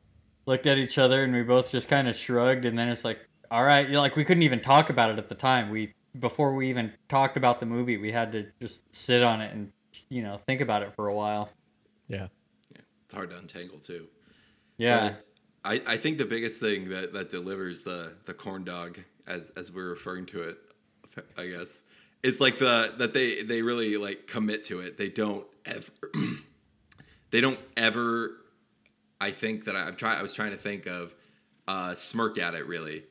[0.46, 3.18] looked at each other and we both just kind of shrugged, and then it's like,
[3.50, 5.70] all right, you like we couldn't even talk about it at the time.
[5.70, 9.52] We before we even talked about the movie, we had to just sit on it
[9.52, 9.72] and
[10.08, 11.50] you know think about it for a while.
[12.08, 12.28] Yeah.
[12.72, 12.82] Yeah.
[13.04, 14.06] It's hard to untangle too.
[14.76, 15.24] Yeah, But
[15.64, 19.70] I, I think the biggest thing that, that delivers the, the corn dog, as, as
[19.70, 20.58] we're referring to it,
[21.38, 21.82] I guess,
[22.24, 24.96] is like the that they they really like commit to it.
[24.98, 25.90] They don't ever
[27.30, 28.38] they don't ever.
[29.20, 30.18] I think that I, I'm trying.
[30.18, 31.14] I was trying to think of
[31.68, 33.04] uh, smirk at it really,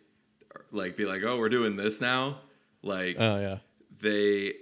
[0.72, 2.40] like be like, oh, we're doing this now.
[2.84, 3.58] Like Oh yeah.
[4.02, 4.54] they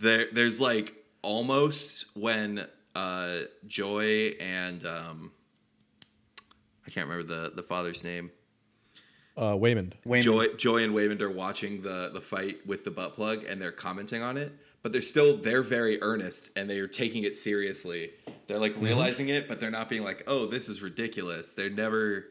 [0.00, 5.30] there there's like almost when uh joy and um
[6.86, 8.30] i can't remember the the father's name.
[9.36, 9.92] Uh, Waymond.
[10.04, 13.60] Wayne, joy joy and waymond are watching the the fight with the butt plug and
[13.62, 18.10] they're commenting on it but they're still they're very earnest and they're taking it seriously.
[18.46, 21.52] They're like realizing it but they're not being like oh this is ridiculous.
[21.52, 22.24] They're never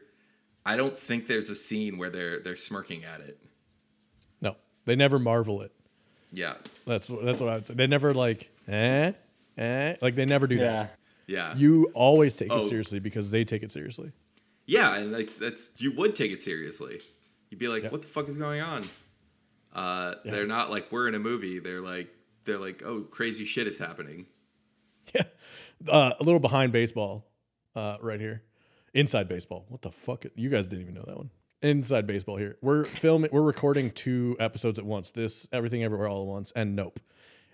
[0.66, 3.38] i don't think there's a scene where they're they're smirking at it.
[3.40, 3.47] No,
[4.88, 5.72] they never marvel it.
[6.32, 6.54] yeah
[6.86, 7.74] That's that's what I would say.
[7.74, 9.12] They never like eh
[9.56, 10.98] eh like they never do yeah, that.
[11.26, 12.64] yeah You always take Oh.
[12.64, 14.12] it seriously because they take it seriously.
[14.66, 17.00] Yeah, and like that's you would take it seriously.
[17.50, 17.88] You'd be like, Yeah.
[17.90, 18.82] "What the fuck is going on?"
[19.72, 20.32] Uh, Yeah.
[20.32, 21.58] They're not like we're in a movie.
[21.58, 22.08] They're like
[22.44, 24.26] they're like, "Oh, crazy shit is happening."
[25.14, 25.22] Yeah,
[25.88, 27.24] uh, a little behind baseball,
[27.74, 28.42] uh, right here.
[28.92, 29.64] Inside baseball.
[29.68, 30.26] What the fuck?
[30.34, 31.30] You guys didn't even know that one.
[31.60, 32.56] Inside baseball here.
[32.60, 33.30] We're filming.
[33.32, 35.10] We're recording two episodes at once.
[35.10, 37.00] This everything everywhere all at once and Nope.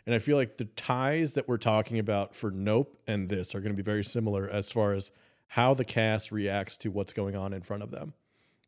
[0.04, 3.60] And I feel like the ties that we're talking about for Nope and this are
[3.60, 5.10] going to be very similar as far as
[5.48, 8.12] how the cast reacts to what's going on in front of them.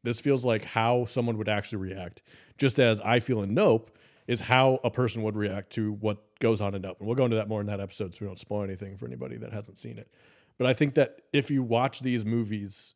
[0.03, 2.22] This feels like how someone would actually react,
[2.57, 3.94] just as I feel in Nope
[4.27, 6.96] is how a person would react to what goes on in Nope.
[6.99, 9.05] And we'll go into that more in that episode so we don't spoil anything for
[9.05, 10.11] anybody that hasn't seen it.
[10.57, 12.94] But I think that if you watch these movies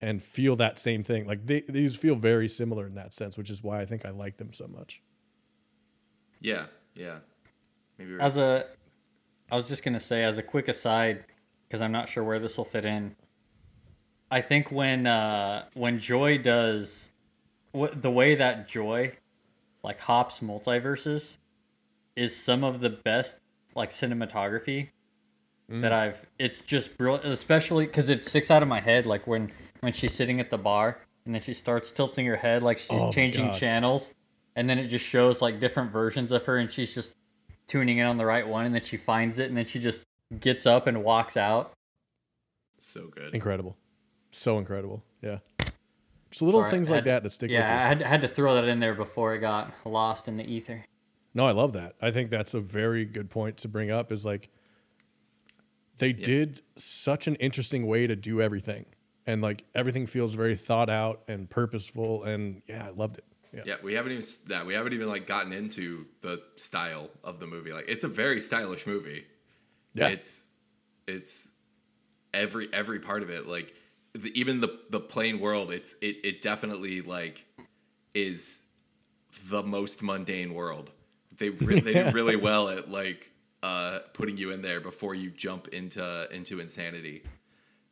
[0.00, 3.50] and feel that same thing, like they, these feel very similar in that sense, which
[3.50, 5.02] is why I think I like them so much.
[6.40, 7.18] Yeah, yeah.
[7.98, 8.66] Maybe we're- As a,
[9.50, 11.24] I was just gonna say as a quick aside,
[11.66, 13.16] because I'm not sure where this will fit in.
[14.30, 17.10] I think when uh, when Joy does,
[17.72, 19.12] what the way that Joy,
[19.82, 21.36] like hops multiverses,
[22.16, 23.38] is some of the best
[23.74, 24.88] like cinematography
[25.68, 26.26] that I've.
[26.38, 29.06] It's just brilliant, especially because it sticks out of my head.
[29.06, 29.50] Like when
[29.84, 33.02] when she's sitting at the bar and then she starts tilting her head like she's
[33.02, 34.12] Oh changing channels,
[34.56, 37.12] and then it just shows like different versions of her, and she's just
[37.66, 40.02] tuning in on the right one, and then she finds it, and then she just
[40.40, 41.72] gets up and walks out.
[42.78, 43.34] so good.
[43.34, 43.76] Incredible.
[44.32, 45.02] So incredible.
[45.22, 45.38] Yeah.
[46.30, 47.74] Just little Sorry, things I like that that stick Yeah, with you.
[47.74, 50.84] I had, had to throw that in there before it got lost in the ether.
[51.32, 51.94] No, I love that.
[52.02, 54.10] I think that's a very good point to bring up.
[54.10, 54.50] Is like
[55.98, 58.86] they did such an interesting way to do everything,
[59.26, 62.24] and like everything feels very thought out and purposeful.
[62.24, 63.24] And yeah, I loved it.
[63.52, 67.40] Yeah, Yeah, we haven't even that we haven't even like gotten into the style of
[67.40, 67.72] the movie.
[67.72, 69.24] Like it's a very stylish movie.
[69.94, 70.08] Yeah.
[70.08, 70.42] It's
[71.06, 71.48] it's
[72.32, 73.74] every every part of it like
[74.12, 77.44] the, even the the plain world it's it it definitely like
[78.14, 78.62] is
[79.48, 80.90] the most mundane world.
[81.38, 83.30] They re- they do really well at like
[83.62, 87.22] uh putting you in there before you jump into into insanity.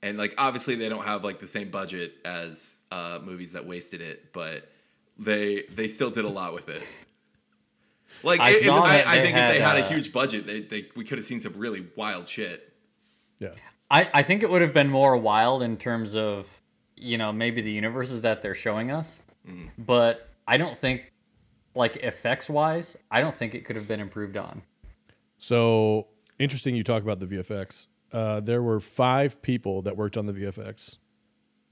[0.03, 4.01] And like obviously they don't have like the same budget as uh movies that wasted
[4.01, 4.69] it, but
[5.19, 6.83] they they still did a lot with it.
[8.23, 10.61] Like I if, I, I they think if they had, had a huge budget, they,
[10.61, 12.73] they we could have seen some really wild shit.
[13.38, 13.53] yeah.
[13.93, 16.62] I, I think it would have been more wild in terms of,
[16.97, 19.23] you know, maybe the universes that they're showing us.
[19.77, 21.12] But I don't think,
[21.75, 24.62] like, effects wise, I don't think it could have been improved on.
[25.37, 26.07] So
[26.38, 26.75] interesting.
[26.75, 27.88] You talk about the VFX.
[28.12, 30.98] Uh, there were five people that worked on the VFX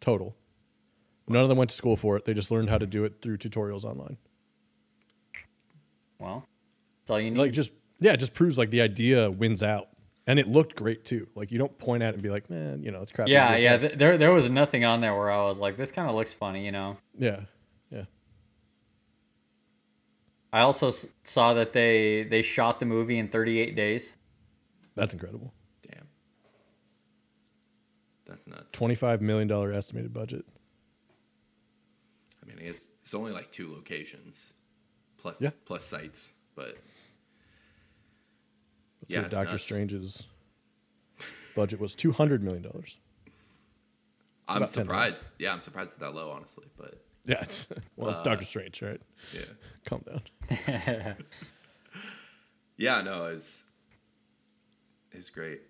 [0.01, 0.37] total.
[1.29, 2.25] None of them went to school for it.
[2.25, 4.17] They just learned how to do it through tutorials online.
[6.19, 6.45] Well,
[7.01, 7.39] that's all you need.
[7.39, 9.89] Like just yeah, it just proves like the idea wins out,
[10.27, 11.29] and it looked great too.
[11.35, 13.29] Like you don't point at it and be like, man, you know, it's crap.
[13.29, 13.77] yeah, yeah.
[13.77, 16.33] Th- there, there was nothing on there where I was like, this kind of looks
[16.33, 16.97] funny, you know.
[17.19, 17.41] yeah,
[17.91, 18.05] yeah.
[20.53, 24.15] I also s- saw that they they shot the movie in 38 days.
[24.97, 25.55] That's incredible.
[28.31, 28.73] That's nuts.
[28.73, 30.45] Twenty-five million dollar estimated budget.
[32.43, 34.53] I mean, it's, it's only like two locations
[35.19, 35.51] plus Yeah.
[35.67, 36.77] plus sites, but
[39.03, 39.65] Let's Yeah, Doctor nuts.
[39.65, 40.27] Strange's
[41.57, 42.97] budget was two hundred million dollars.
[44.49, 45.29] I'm surprised.
[45.39, 46.67] Yeah, I'm surprised it's that low, honestly.
[46.79, 46.95] But
[47.27, 47.67] Yeah, it's
[47.97, 49.01] well, it's uh, Doctor Strange, right?
[49.35, 49.41] yeah,
[49.87, 50.23] Calm down.
[52.77, 53.65] yeah, no, it's
[55.13, 55.63] it's great.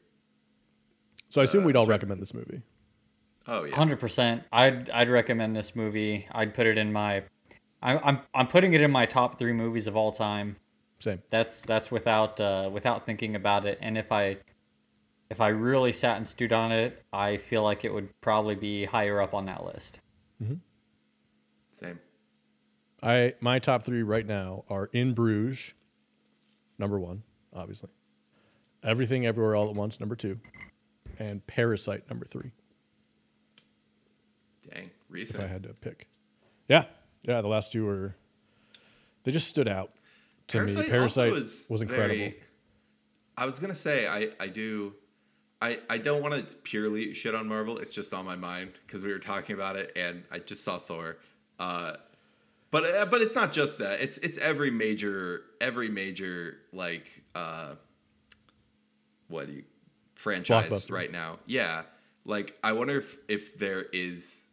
[1.31, 1.90] So I assume Uh, we'd all sure.
[1.90, 2.61] recommend this movie.
[3.47, 4.43] Oh yeah, Hundred percent.
[4.53, 6.27] I'd I'd recommend this movie.
[6.33, 7.23] I'd put it in my.
[7.83, 10.57] I'm I'm I'm putting it in my top three movies of all time.
[10.99, 11.23] Same.
[11.31, 13.79] That's that's without uh, without thinking about it.
[13.81, 14.37] And if I
[15.31, 18.85] if I really sat and stewed on it, I feel like it would probably be
[18.85, 20.01] higher up on that list.
[21.73, 21.99] same.
[23.03, 25.73] I my top three right now are In Bruges,
[26.79, 27.23] number one,
[27.55, 27.88] obviously.
[28.83, 30.38] Everything Everywhere All at Once, number two,
[31.20, 32.50] and Parasite, number three.
[34.72, 35.44] Dang, recent.
[35.44, 36.09] If I had to pick,
[36.68, 36.87] yeah,
[37.22, 38.16] yeah, the last two were
[39.22, 39.92] they just stood out
[40.48, 40.88] to me.
[40.88, 42.16] Parasite also was, incredible.
[42.16, 42.42] very-
[43.37, 44.94] I was gonna say I I do.
[45.62, 47.76] I, I don't want to purely shit on Marvel.
[47.76, 50.78] It's just on my mind because we were talking about it, and I just saw
[50.78, 51.18] Thor.
[51.59, 51.96] Uh,
[52.70, 54.00] but uh, but it's not just that.
[54.00, 57.04] It's it's every major every major like
[57.35, 57.74] uh,
[59.28, 59.64] what do you
[60.20, 61.38] franchise right now?
[61.46, 61.83] Yeah,
[62.24, 64.46] like I wonder if if there is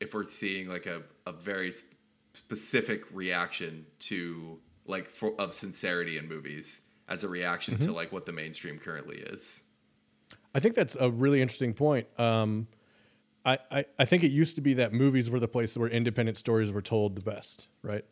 [0.00, 1.94] if we're seeing like a a very sp-
[2.34, 7.86] specific reaction to like for of sincerity in movies as a reaction Mm-hmm.
[7.86, 9.62] to like what the mainstream currently is.
[10.54, 12.06] I think that's a really interesting point.
[12.18, 12.66] Um,
[13.44, 16.36] I, I, I think it used to be that movies were the place where independent
[16.36, 18.04] stories were told the best, right?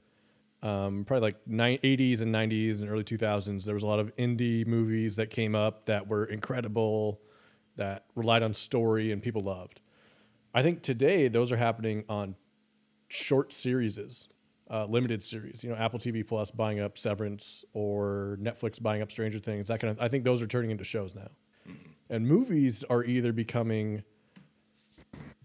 [0.62, 4.14] Um, probably like ni- 80s and 90s and early 2000s, there was a lot of
[4.16, 7.20] indie movies that came up that were incredible,
[7.77, 9.81] that relied on story and people loved.
[10.53, 12.35] I think today those are happening on
[13.09, 14.29] short series,
[14.70, 15.64] uh, limited series.
[15.64, 19.68] You know, Apple TV Plus buying up Severance or Netflix buying up Stranger Things.
[19.68, 20.01] That kind of.
[20.01, 21.31] I think those are turning into shows now,
[22.09, 24.03] and movies are either becoming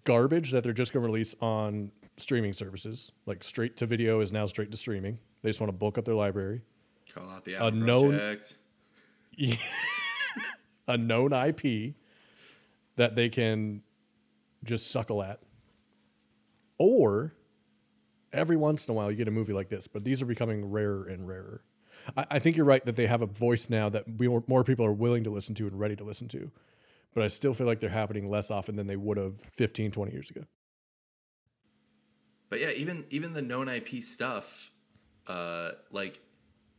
[0.03, 3.11] garbage that they're just going to release on streaming services.
[3.25, 5.19] Like straight to video is now straight to streaming.
[5.41, 6.61] They just want to bulk up their library.
[7.13, 8.55] Call out the Adam known- Project.
[10.87, 11.93] a known IP
[12.95, 13.81] that they can
[14.63, 15.39] just suckle at.
[16.77, 17.33] Or
[18.33, 20.69] every once in a while you get a movie like this, but these are becoming
[20.71, 21.63] rarer and rarer.
[22.17, 24.85] I, I think you're right that they have a voice now that we, more people
[24.85, 26.51] are willing to listen to and ready to listen to.
[27.13, 30.11] But I still feel like they're happening less often than they would have 15, 20
[30.11, 30.41] years ago.
[32.55, 34.71] But yeah, even even the known IP stuff,
[35.27, 36.21] uh, like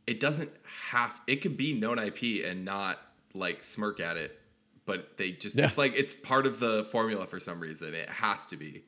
[0.07, 1.21] it doesn't have.
[1.27, 2.99] It could be known IP and not
[3.35, 4.39] like smirk at it,
[4.87, 5.65] but they just Yeah.
[5.67, 7.93] it's like it's part of the formula for some reason.
[7.93, 8.85] It has to be.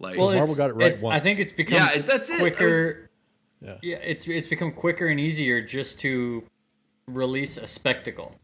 [0.00, 1.22] Like Well, Marvel got it right I once.
[1.22, 2.38] think it's become Yeah, that's it.
[2.38, 3.08] I quicker.
[3.60, 3.76] Yeah.
[3.82, 6.42] Yeah, it's it's become quicker and easier just to
[7.06, 8.34] release a spectacle.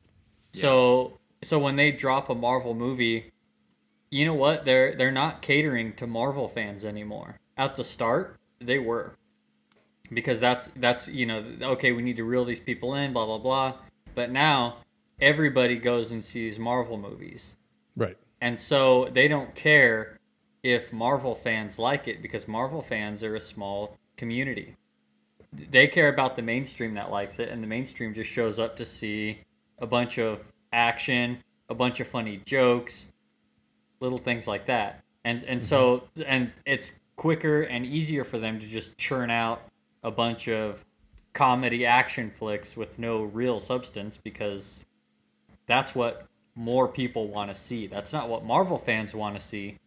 [0.53, 3.33] So so when they drop a Marvel movie,
[4.13, 4.65] you know what?
[4.65, 7.41] They're they're not catering to Marvel fans anymore.
[7.57, 9.13] At the start, they were.
[10.13, 13.39] Because that's that's you know okay we need to reel these people in blah blah
[13.39, 13.75] blah,
[14.15, 14.77] but now
[15.21, 17.57] everybody goes and sees Marvel movies,
[17.97, 18.19] Right.
[18.43, 20.19] and so they don't care
[20.63, 24.77] if Marvel fans like it because Marvel fans are a small community.
[25.53, 28.85] They care about the mainstream that likes it, and the mainstream just shows up to
[28.85, 29.41] see
[29.79, 31.39] a bunch of action,
[31.69, 33.07] a bunch of funny jokes,
[34.01, 35.03] little things like that.
[35.25, 36.23] And and so mm-hmm.
[36.27, 36.95] and it's
[37.27, 39.63] quicker and easier for them to just churn out
[40.03, 40.85] a bunch of
[41.35, 44.85] comedy action flicks with no real substance because
[45.67, 47.87] that's what more people want to see.
[47.87, 49.79] That's not what Marvel fans want to see,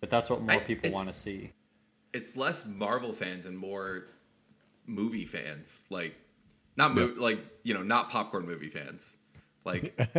[0.00, 1.50] but that's what more I- people want to see.
[2.14, 4.06] it's less Marvel fans and more
[4.86, 5.82] movie fans.
[5.90, 6.14] Like
[6.76, 9.16] not mo- like you know not popcorn movie fans.
[9.64, 9.94] Like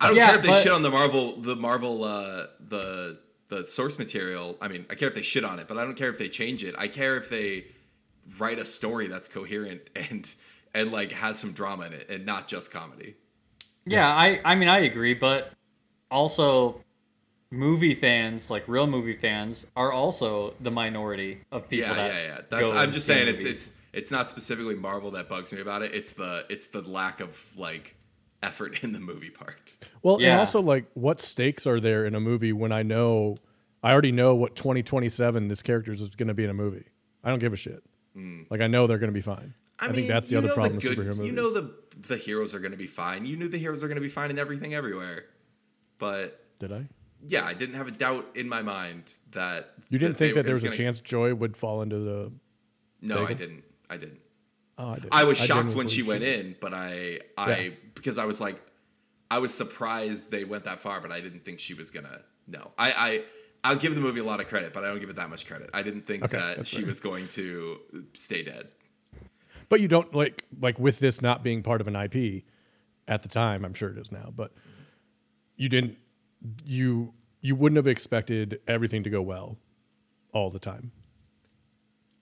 [0.00, 3.18] I don't Yeah, care if they but- shit on the Marvel the Marvel uh, the
[3.50, 4.56] the source material.
[4.60, 6.28] I mean, I care if they shit on it, but I don't care if they
[6.28, 6.74] change it.
[6.78, 7.66] I care if they
[8.38, 10.32] write a story that's coherent and
[10.72, 13.16] and like has some drama in it and not just comedy.
[13.84, 15.52] Yeah, I I mean I agree, but
[16.10, 16.82] also
[17.50, 22.22] movie fans, like real movie fans, are also the minority of people yeah, that yeah,
[22.22, 22.40] yeah.
[22.48, 25.92] That's I'm just saying it's it's it's not specifically Marvel that bugs me about it.
[25.92, 27.96] It's the it's the lack of like
[28.42, 29.76] effort in the movie part.
[30.02, 33.36] Well, and also like what stakes are there in a movie when I know
[33.82, 36.84] I already know what 2027 this character is going to be in a movie.
[37.24, 37.82] I don't give a shit.
[38.16, 38.46] Mm.
[38.50, 39.54] Like I know they're going to be fine.
[39.78, 41.26] I, think that's the other know problem good- with superhero movies.
[41.26, 41.74] You know the
[42.08, 43.24] the heroes are going to be fine.
[43.26, 45.24] You knew the heroes are going to be fine in everything everywhere.
[45.98, 46.86] But Did I?
[47.26, 50.42] yeah, I didn't have a doubt in my mind that You didn't they think were-
[50.42, 52.32] that there it was a gonna- chance Joy would fall into the
[53.02, 53.64] No, I didn't.
[53.88, 54.20] I didn't.
[54.80, 55.20] Oh, I.
[55.20, 57.70] I was shocked when she went in, but I I Yeah.
[57.94, 58.60] because I was like
[59.30, 62.70] I was surprised they went that far, but I didn't think she was gonna no.
[62.78, 63.24] I I
[63.62, 65.46] I'll give the movie a lot of credit, but I don't give it that much
[65.46, 65.68] credit.
[65.74, 66.86] I didn't think Okay, that she fair.
[66.86, 67.78] was going to
[68.14, 68.68] stay dead.
[69.68, 72.44] But you don't like like with this not being part of an IP
[73.06, 74.52] at the time, I'm sure it is now, but
[75.56, 75.98] you didn't
[76.64, 77.12] you
[77.42, 79.58] you wouldn't have expected everything to go well
[80.32, 80.92] all the time.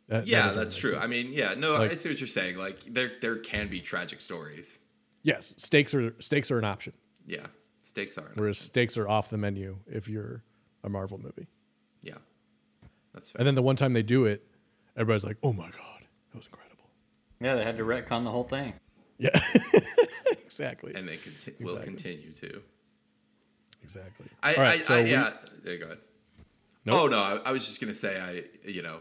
[0.08, 0.92] That- that Yeah, doesn't that's true.
[0.92, 1.04] sense.
[1.04, 2.56] I mean, yeah, no, I see what you're saying.
[2.56, 4.80] Like there there can be tragic stories.
[5.22, 6.94] yes, stakes are stakes are an option,
[7.26, 7.46] Yeah.
[7.82, 8.30] Stakes are.
[8.34, 10.42] whereas stakes are off the menu if you're
[10.84, 11.46] a Marvel movie.
[12.02, 12.14] Yeah.
[13.12, 13.40] That's fair.
[13.40, 14.46] And then the one time they do it,
[14.96, 16.02] everybody's like, "Oh my god,
[16.32, 16.90] that was incredible."
[17.40, 18.74] yeah they had to retcon the whole thing.
[19.18, 19.38] Yeah,
[20.44, 22.62] exactly, And they conti- will continue to.
[23.82, 24.26] exactly.
[24.42, 25.32] I, All right, I, so I we- yeah.
[25.64, 25.98] Yeah, go ahead.
[26.84, 26.96] Nope.
[27.00, 29.00] Oh no, I, I was just gonna say I you know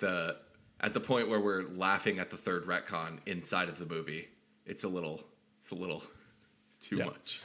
[0.00, 0.36] the
[0.80, 4.28] at the point where we're laughing at the third retcon inside of the movie,
[4.66, 5.22] it's a little
[5.58, 6.02] it's a little
[6.80, 7.04] too Yeah.
[7.06, 7.40] much.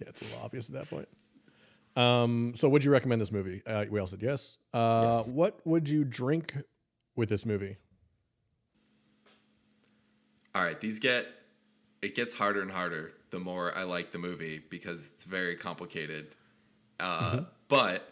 [0.00, 1.08] Yeah, it's a little obvious at that point.
[1.94, 3.62] Um, so would you recommend this movie?
[3.66, 4.58] Uh, we all said yes.
[4.72, 5.28] Uh, Yes.
[5.28, 6.56] What would you drink
[7.14, 7.76] with this movie?
[10.54, 11.26] All right, these get
[12.02, 16.28] it gets harder and harder the more I like the movie because it's very complicated.
[17.00, 17.44] Uh, Mm-hmm.
[17.68, 18.06] But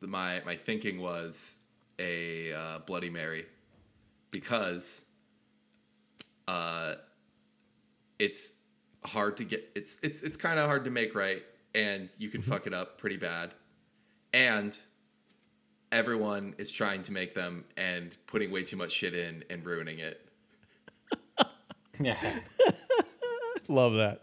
[0.00, 1.56] the, my my thinking was
[1.98, 3.46] a uh, Bloody Mary
[4.30, 5.04] because
[6.48, 6.94] uh,
[8.18, 8.52] it's
[9.04, 9.68] hard to get.
[9.74, 11.42] It's it's it's kind of hard to make right,
[11.74, 12.40] and you Mm-hmm.
[12.40, 13.52] can fuck it up pretty bad,
[14.32, 14.76] and
[15.92, 19.98] everyone is trying to make them and putting way too much shit in and ruining
[20.00, 20.20] it.
[22.00, 22.18] Yeah.
[23.68, 24.22] Love that.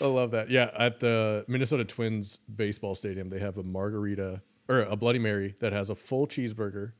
[0.00, 0.48] I love that.
[0.48, 4.40] Yeah, at the Minnesota Twins baseball stadium, they have a margarita
[4.70, 6.92] or a Bloody Mary that has a full cheeseburger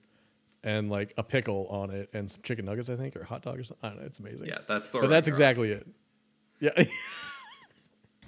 [0.63, 3.59] and like a pickle on it and some chicken nuggets, I think, or hot dog
[3.59, 3.85] or something.
[3.85, 4.07] I don't know.
[4.07, 4.47] It's amazing.
[4.47, 5.03] Yeah, that's Thor.
[5.03, 5.59] but that's Ragnarok.
[5.59, 5.87] exactly it.
[6.61, 6.85] Yeah.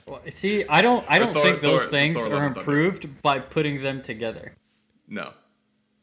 [0.07, 2.61] Well, see, I don't I don't Thor- think those Thor- things Thor are and Thunder.
[2.61, 4.55] improved by putting them together.
[5.09, 5.33] No.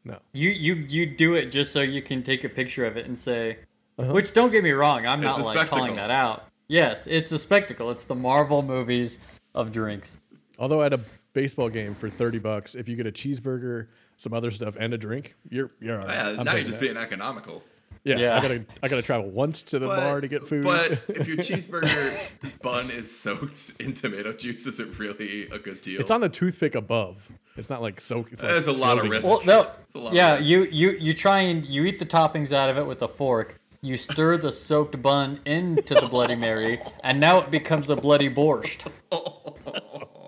[0.04, 0.18] no.
[0.32, 3.18] You you you do it just so you can take a picture of it and
[3.18, 3.58] say,
[3.98, 4.12] uh-huh.
[4.12, 6.46] which don't get me wrong, I'm not a like calling that out.
[6.66, 7.90] Yes, it's a spectacle.
[7.90, 9.18] It's the Marvel movies
[9.54, 10.16] of drinks.
[10.58, 11.00] Although at a
[11.32, 13.88] baseball game for 30 bucks, if you get a cheeseburger,
[14.20, 16.14] some other stuff, and a drink, you're you're all right.
[16.14, 16.86] Yeah, I'm now you're just that.
[16.86, 17.62] being economical.
[18.04, 18.36] Yeah, Yeah.
[18.36, 20.64] I gotta I gotta travel once to the bar to get food.
[20.64, 25.80] But if your cheeseburger's bun is soaked in tomato juice, is it really a good
[25.82, 26.00] deal?
[26.00, 27.30] it's on the toothpick above.
[27.56, 28.32] It's not like soaked.
[28.32, 29.26] It's like There's a lot of risk.
[29.26, 30.44] Well, no, a lot of yeah, risk.
[30.44, 33.58] you you you try and you eat the toppings out of it with a fork.
[33.82, 38.28] You stir the soaked bun into the Bloody Mary, and now it becomes a bloody
[38.28, 38.86] borscht.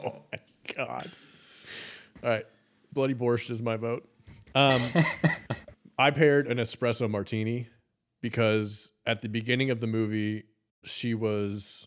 [0.05, 0.39] Oh my
[0.75, 1.07] god.
[2.25, 2.47] All right,
[2.93, 4.09] bloody borscht is my vote.
[4.55, 4.83] Um,
[5.99, 7.69] I paired an espresso martini
[8.21, 10.45] because at the beginning of the movie,
[10.85, 11.87] she was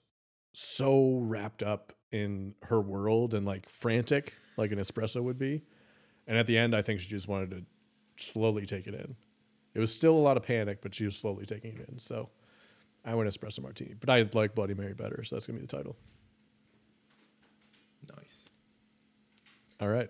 [0.54, 5.64] so wrapped up in her world and like frantic, like an espresso would be.
[6.28, 7.64] And at the end, I think she just wanted to
[8.18, 9.16] slowly take it in.
[9.74, 12.00] It was still a lot of panic, but she was slowly taking it in.
[12.00, 12.30] So
[13.04, 15.76] I went espresso martini, but I like Bloody Mary better, so that's gonna be the
[15.76, 15.98] title.
[18.18, 18.50] Nice.
[19.82, 20.10] All right.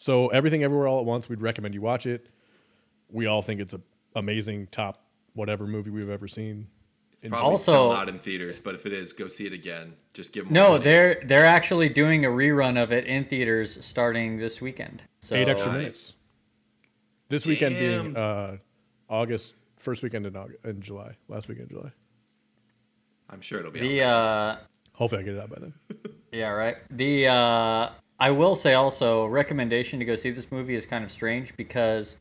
[0.00, 2.26] So everything everywhere all at once, we'd recommend you watch it.
[3.10, 3.80] We all think it's a
[4.16, 6.68] amazing top whatever movie we've ever seen.
[7.12, 9.52] It's In- probably Also- still not in theaters, but if it is, go see it
[9.52, 9.92] again.
[10.14, 14.38] Just give them No, they're they're actually doing a rerun of it in theaters starting
[14.38, 15.02] this weekend.
[15.20, 15.78] So Eight extra Nice.
[15.78, 16.14] minutes.
[17.28, 18.56] This weekend being uh,
[19.10, 21.92] August, first weekend in August, in July, last weekend in July.
[23.28, 23.80] I'm sure it'll be.
[23.80, 24.56] the out uh,
[24.94, 25.74] Hopefully, I get it out by then.
[26.32, 26.76] Yeah, right.
[26.90, 27.90] The uh,
[28.20, 32.16] I will say also recommendation to go see this movie is kind of strange because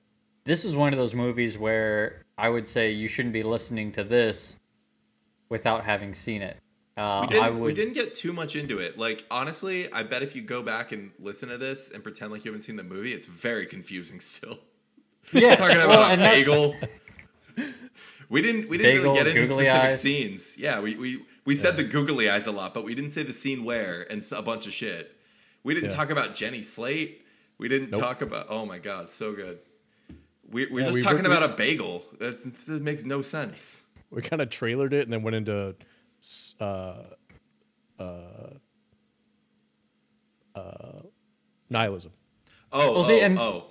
[0.45, 4.04] this is one of those movies where I would say you shouldn't be listening to
[4.04, 4.56] this
[5.50, 6.58] without having seen it.
[6.95, 8.97] Uh, we, didn't, I we didn't get too much into it.
[8.97, 12.45] Like honestly, I bet if you go back and listen to this and pretend like
[12.45, 14.58] you haven't seen the movie, it's very confusing still.
[15.32, 16.76] Yeah, Talking about well, bagel.
[18.30, 18.70] We didn't.
[18.70, 20.02] We didn't Bagel, really get into specific eyes.
[20.02, 20.56] scenes.
[20.58, 23.34] Yeah, we we, we said the googly eyes a lot, but we didn't say the
[23.34, 25.18] scene where and a bunch of shit.
[25.64, 25.95] We didn't Yeah.
[25.97, 27.26] talk about Jenny Slate.
[27.57, 28.01] We didn't Nope.
[28.01, 28.47] talk about.
[28.49, 29.60] Oh my god, so good.
[30.49, 32.05] We, we're Yeah, just we- talking we- about a bagel.
[32.20, 33.84] That's, that makes no sense.
[34.10, 35.76] We kind of trailered it and then went into
[36.60, 37.03] uh,
[37.99, 38.03] uh,
[40.55, 41.01] uh,
[41.70, 42.12] nihilism.
[42.72, 43.66] Oh, Well, see, oh, and- oh.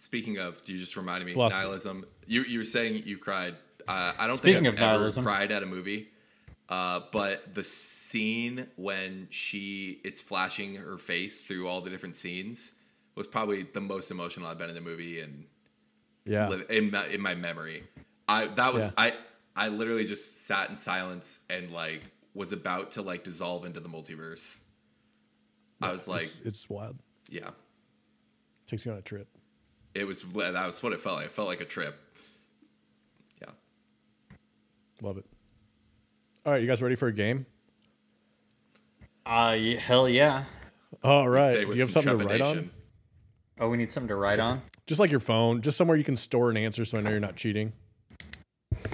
[0.00, 1.58] Speaking of, do you just reminded me Philosophy.
[1.60, 2.06] nihilism.
[2.28, 3.56] You you were saying you cried.
[3.88, 5.24] Uh, I don't Speaking think of I've ever nihilism.
[5.24, 6.08] cried at a movie.
[6.68, 12.72] Uh, but the scene when she is flashing her face through all the different scenes
[13.14, 15.44] was probably the most emotional I've been in the movie and
[16.26, 16.50] Yeah.
[16.68, 17.84] in my, in my memory.
[18.28, 18.90] I that was Yeah.
[18.98, 19.14] I
[19.56, 22.02] I literally just sat in silence and like
[22.34, 24.60] was about to like dissolve into the multiverse.
[25.80, 26.98] I was like, it's, it's wild.
[27.30, 27.50] yeah.
[28.66, 29.26] Takes you on a trip.
[29.94, 31.26] It was that was what it felt like.
[31.26, 31.96] It felt like a trip.
[33.40, 33.48] Yeah.
[35.00, 35.24] Love it.
[36.48, 37.44] All right, you guys ready for a game?
[39.26, 40.44] Uh, y- hell yeah.
[41.04, 41.68] All right.
[41.70, 42.70] Do you have something to write on?
[43.60, 44.62] Oh, we need something to write on.
[44.86, 47.20] Just like your phone, just somewhere you can store an answer, so I know you're
[47.20, 47.74] not cheating.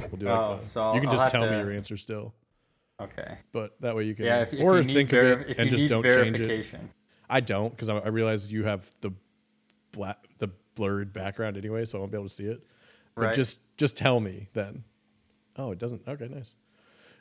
[0.01, 0.67] We'll do like Oh, that.
[0.67, 2.35] so you can I'll just have tell me your answer still,
[3.01, 3.39] Okay.
[3.53, 5.51] but that way you can Yeah, if, if or you need think verif- of it
[5.51, 6.47] if and you just need don't change it.
[6.47, 6.91] verification.
[7.31, 9.13] I don't because I, I realize you have the
[9.93, 12.65] black the blurred background anyway, so I won't be able to see it.
[13.15, 13.35] But Right.
[13.37, 14.83] just just tell me then.
[15.57, 16.03] Oh, it doesn't.
[16.09, 16.57] Okay, nice.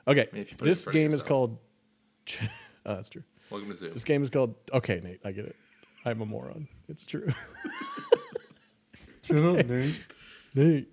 [0.08, 1.58] Okay, mean, if you put it in this game is called.
[2.42, 2.48] oh,
[2.96, 3.24] that's true.
[3.50, 3.94] Welcome to Zoom.
[3.94, 4.56] This game is called.
[4.74, 5.56] Okay, Nate, I get it.
[6.06, 6.68] I'm a moron.
[6.90, 7.30] It's true.
[9.22, 9.96] Shut up, Nate.
[10.54, 10.90] Nate,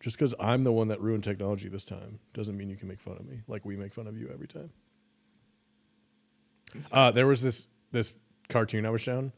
[0.00, 3.00] just because I'm the one that ruined technology this time doesn't mean you can make
[3.00, 4.70] fun of me like we make fun of you every time.
[6.90, 8.12] Uh, there was this this
[8.48, 9.32] cartoon I was shown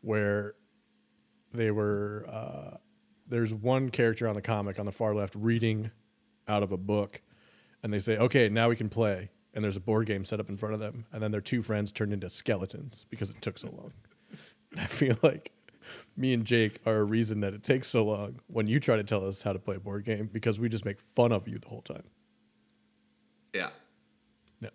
[0.00, 0.54] where
[1.52, 2.76] they were uh,
[3.26, 5.90] there's one character on the comic on the far left reading
[6.48, 7.20] out of a book,
[7.84, 10.48] and they say, "Okay, now we can play." And there's a board game set up
[10.48, 13.56] in front of them, and then their two friends turned into skeletons because it took
[13.56, 13.92] so long.
[14.72, 15.52] And I feel like
[16.16, 19.04] me and Jake are a reason that it takes so long when you try to
[19.04, 21.58] tell us how to play a board game because we just make fun of you
[21.60, 22.02] the whole time.
[23.52, 23.68] Yeah.
[24.60, 24.70] No.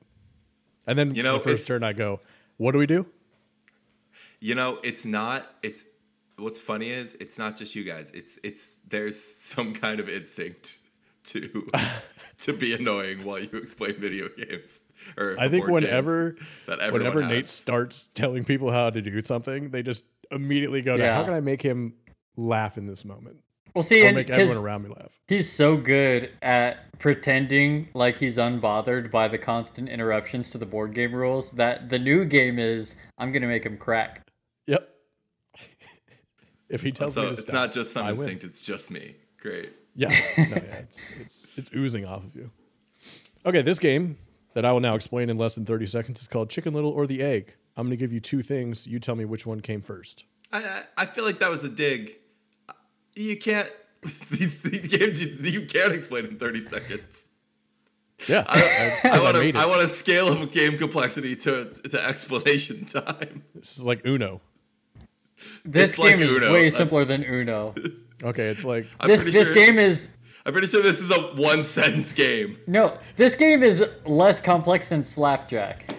[0.88, 2.22] And then You know, the first turn I go,
[2.56, 3.06] what do we do?
[4.40, 5.84] You know, it's not it's
[6.38, 8.12] what's funny is it's not just you guys.
[8.12, 10.80] It's it's there's some kind of instinct
[11.26, 11.68] to
[12.46, 14.92] to be annoying while you explain video games.
[15.18, 16.36] Or I think board whenever
[16.68, 20.98] that everyone whenever Nate starts telling people how to do something, they just immediately go
[20.98, 21.94] to how can I make him
[22.38, 23.38] laugh in this moment?
[23.76, 25.20] Well, see, Or and make 'cause everyone around me laugh.
[25.28, 30.94] he's so good at pretending like he's unbothered by the constant interruptions to the board
[30.94, 34.26] game rules that the new game is I'm gonna make him crack.
[34.66, 34.90] Yep.
[36.70, 38.22] if he tells so me to it's stop, not just some I win.
[38.22, 39.16] instinct, it's just me.
[39.40, 39.72] Great.
[40.00, 42.52] Yeah, no, yeah, it's, it's it's oozing off of you.
[43.46, 44.18] Okay, this game
[44.54, 47.06] that I will now explain in less than thirty seconds is called Chicken Little or
[47.06, 47.56] the Egg.
[47.76, 48.88] I'm going to give you two things.
[48.88, 50.24] You tell me which one came first.
[50.54, 52.16] I I, I feel like that was a dig.
[52.70, 52.74] Uh,
[53.16, 53.70] you can't
[54.32, 57.26] these, these games you, you can't explain in 30 seconds.
[58.28, 59.60] Yeah, I I, want made a.
[59.60, 63.44] I want a scale of game complexity to to explanation time.
[63.54, 64.40] this is like Uno.
[65.66, 67.74] This It's like game is Uno, way that's- simpler than Uno.
[68.24, 70.12] Okay, it's like I'm this this sure- game is
[70.46, 72.58] I'm pretty sure this is a one sentence game.
[72.68, 72.98] no.
[73.16, 75.94] This game is less complex than Slapjack.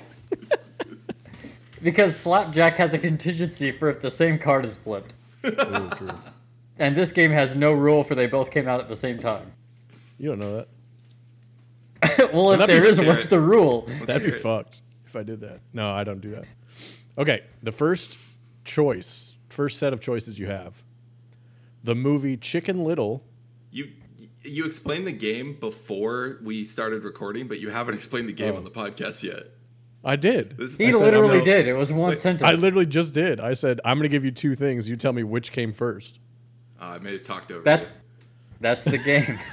[1.83, 5.15] because Slapjack has a contingency for if the same card is flipped,
[6.79, 9.53] and this game has no rule for they both came out at the same time.
[10.19, 12.33] You don't know that.
[12.33, 13.07] well, if that'd there be is, fair.
[13.09, 13.87] what's the rule?
[14.07, 14.41] That'd be it.
[14.41, 15.61] fucked if I did that.
[15.73, 16.47] No, I don't do that.
[17.19, 18.19] Okay, the first
[18.65, 20.83] choice, first set of choices you have
[21.83, 23.25] the movie Chicken Little.
[23.71, 23.91] You
[24.43, 28.59] you explained the game before we started recording, but you haven't explained the game Oh.
[28.59, 29.45] on the podcast yet.
[30.03, 30.57] I did.
[30.57, 31.67] This- He I literally no- did.
[31.69, 32.49] It was one Wait, sentence.
[32.49, 33.39] I literally just did.
[33.39, 34.89] I said I'm going to give you two things.
[34.89, 36.19] You tell me which came first.
[36.81, 37.63] Uh, I may have talked over.
[37.63, 38.01] That's
[38.61, 39.39] that's the game.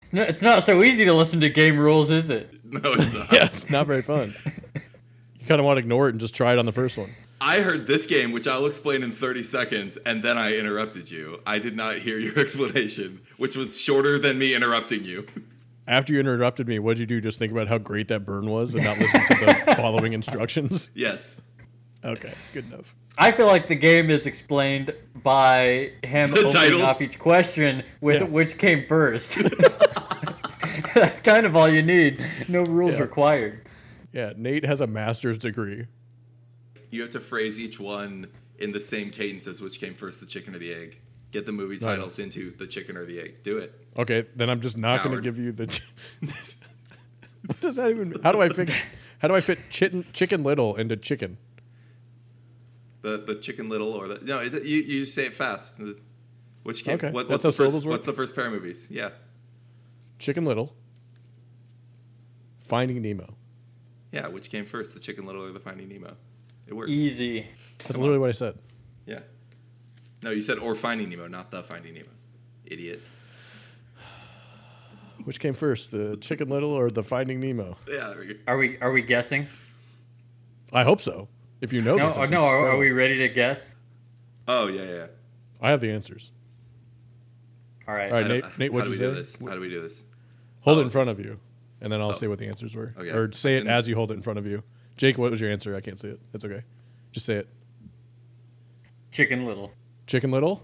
[0.00, 2.50] It's not, it's not so easy to listen to game rules, is it?
[2.62, 3.28] no, it's not.
[3.32, 4.34] Yeah, it's not very fun.
[5.40, 7.08] You kind of want to ignore it and just try it on the first one.
[7.40, 11.40] I heard this game, which I'll explain in 30 seconds, and then I interrupted you.
[11.46, 15.26] I did not hear your explanation, which was shorter than me interrupting you.
[15.86, 17.20] After you interrupted me, what'd you do?
[17.20, 20.90] Just think about how great that burn was and not listen to the following instructions?
[20.94, 21.40] Yes.
[22.02, 22.94] Okay, good enough.
[23.18, 26.82] I feel like the game is explained by him The opening title?
[26.82, 28.26] off each question with Yeah.
[28.26, 29.38] which came first.
[30.94, 32.24] That's kind of all you need.
[32.48, 33.00] No rules Yeah.
[33.02, 33.60] required.
[34.12, 35.86] Yeah, Nate has a master's degree.
[36.90, 40.26] You have to phrase each one in the same cadence as which came first, the
[40.26, 40.98] chicken or the egg.
[41.32, 41.96] Get the movie Right.
[41.96, 43.42] titles into the chicken or the egg.
[43.42, 43.72] Do it.
[43.96, 45.66] Okay, then I'm just not going to give you the.
[46.20, 48.14] what does that even?
[48.22, 48.72] How do I fix?
[49.18, 51.38] How do I fit chicken Chicken Little into chicken?
[53.02, 55.80] The the chicken little or the no, it, you you just say it fast.
[56.62, 56.94] Which came?
[56.94, 57.84] Okay, What, what's the first?
[57.84, 58.86] What's the first pair of movies?
[58.90, 59.10] Yeah,
[60.18, 60.74] Chicken Little.
[62.60, 63.34] Finding Nemo.
[64.12, 64.26] yeah.
[64.28, 66.16] Which came first, the chicken little or the Finding Nemo?
[66.66, 66.90] It works.
[66.90, 67.46] Easy.
[67.78, 68.58] That's literally what I said.
[69.06, 69.20] Yeah.
[70.22, 72.08] No, you said or Finding Nemo, not the Finding Nemo.
[72.64, 73.02] Idiot.
[75.24, 77.76] Which came first, the Chicken Little or the Finding Nemo?
[77.88, 78.34] Yeah, there we go.
[78.46, 79.46] Are we are we guessing?
[80.72, 81.28] I hope so.
[81.60, 82.44] If you know No, this, oh, no.
[82.44, 83.74] Are, are we ready to guess?
[84.48, 85.06] Oh yeah, yeah.
[85.60, 86.30] I have the answers.
[87.86, 88.10] All right.
[88.12, 88.58] All right, Nate.
[88.58, 89.10] Nate, what'd do you we say?
[89.10, 89.36] do this?
[89.40, 90.04] How do we do this?
[90.60, 90.84] Hold it Oh.
[90.84, 91.38] in front of you,
[91.80, 92.12] and then I'll oh.
[92.12, 92.92] say what the answers were.
[92.98, 93.10] Okay.
[93.10, 94.62] Or say it And- as you hold it in front of you.
[94.96, 95.74] Jake, what was your answer?
[95.74, 96.20] I can't see it.
[96.32, 96.62] That's okay.
[97.12, 97.48] Just say it.
[99.10, 99.72] Chicken Little.
[100.06, 100.62] Chicken Little.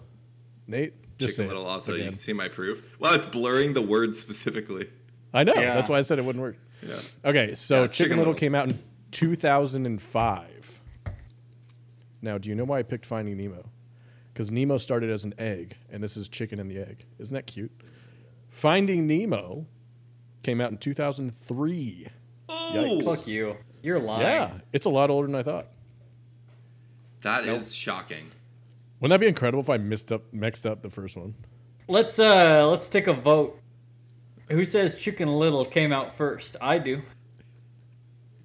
[0.67, 0.95] Nate.
[1.19, 1.67] Just Chicken Little.
[1.67, 2.97] it Also, you can see my proof.
[2.99, 4.89] Well, it's blurring the words specifically.
[5.33, 5.55] I know.
[5.55, 5.75] Yeah.
[5.75, 6.57] That's why I said it wouldn't work.
[6.83, 6.97] Yeah.
[7.25, 8.41] Okay, so Yeah, Chicken, Chicken Little Little.
[8.41, 8.79] came out in
[9.11, 10.81] 2005.
[12.23, 13.69] Now, do you know why I picked Finding Nemo?
[14.33, 17.05] Because Nemo started as an egg, and this is chicken and the egg.
[17.19, 17.73] Isn't that cute?
[18.49, 19.67] Finding Nemo
[20.43, 22.09] came out in 2003.
[22.49, 23.57] Oh, Fuck you.
[23.83, 24.23] You're lying.
[24.23, 25.67] Yeah, it's a lot older than I thought.
[27.23, 28.31] that is shocking.
[29.01, 31.35] Wouldn't that be incredible if I mixed up mixed up the first one?
[31.89, 33.59] Let's uh let's take a vote.
[34.51, 36.57] Who says Chicken Little came out first?
[36.61, 37.03] I do.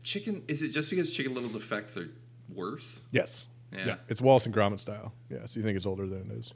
[0.04, 0.44] Chicken.
[0.48, 2.10] Is it just because Chicken Little's effects are
[2.54, 3.02] worse?
[3.12, 3.48] Yes.
[3.74, 3.96] Yeah.
[4.08, 5.12] It's Wallace and Gromit style.
[5.30, 6.54] Yeah, so you think it's older than it is.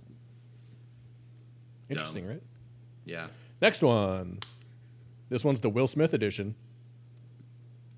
[1.90, 2.42] Interesting, right?
[3.06, 3.28] Yeah.
[3.62, 4.40] Next one.
[5.30, 6.56] This one's the Will Smith edition.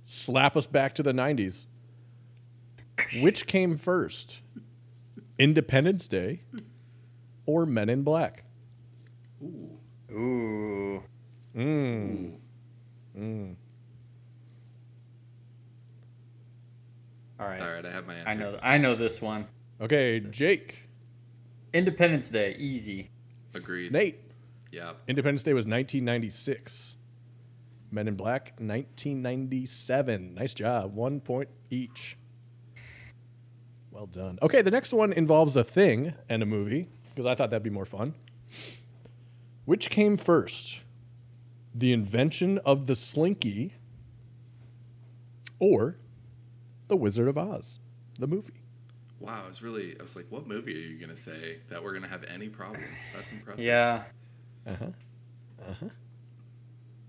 [0.03, 1.67] Slap us back to the 90s.
[3.21, 4.41] Which came first?
[5.37, 6.43] Independence Day
[7.45, 8.43] or Men in Black?
[9.41, 9.77] Ooh.
[10.11, 11.03] Ooh.
[11.55, 12.37] Mm.
[13.17, 13.55] Mm.
[17.39, 17.61] All right.
[17.61, 18.29] All right, I have my answer.
[18.29, 19.47] I know I know this one.
[19.81, 20.77] Okay, Jake.
[21.73, 23.09] Independence Day, easy.
[23.53, 23.91] Agreed.
[23.91, 24.19] Nate.
[24.71, 24.93] Yeah.
[25.07, 26.97] Independence Day was 1996.
[27.91, 30.33] Men in Black, 1997.
[30.35, 30.95] Nice job.
[30.95, 32.17] One point each.
[33.91, 34.39] Well done.
[34.41, 37.69] Okay, the next one involves a thing and a movie because I thought that'd be
[37.69, 38.15] more fun.
[39.65, 40.79] Which came first?
[41.75, 43.75] The invention of the slinky
[45.59, 45.97] or
[46.87, 47.79] The Wizard of Oz,
[48.17, 48.61] the movie?
[49.19, 49.43] Wow.
[49.45, 49.95] I was really.
[49.99, 52.83] I was like, what movie are you gonna say that we're gonna have any problem?
[53.13, 53.63] That's impressive.
[53.63, 54.03] Yeah.
[54.65, 54.85] Uh-huh.
[55.69, 55.85] Uh-huh.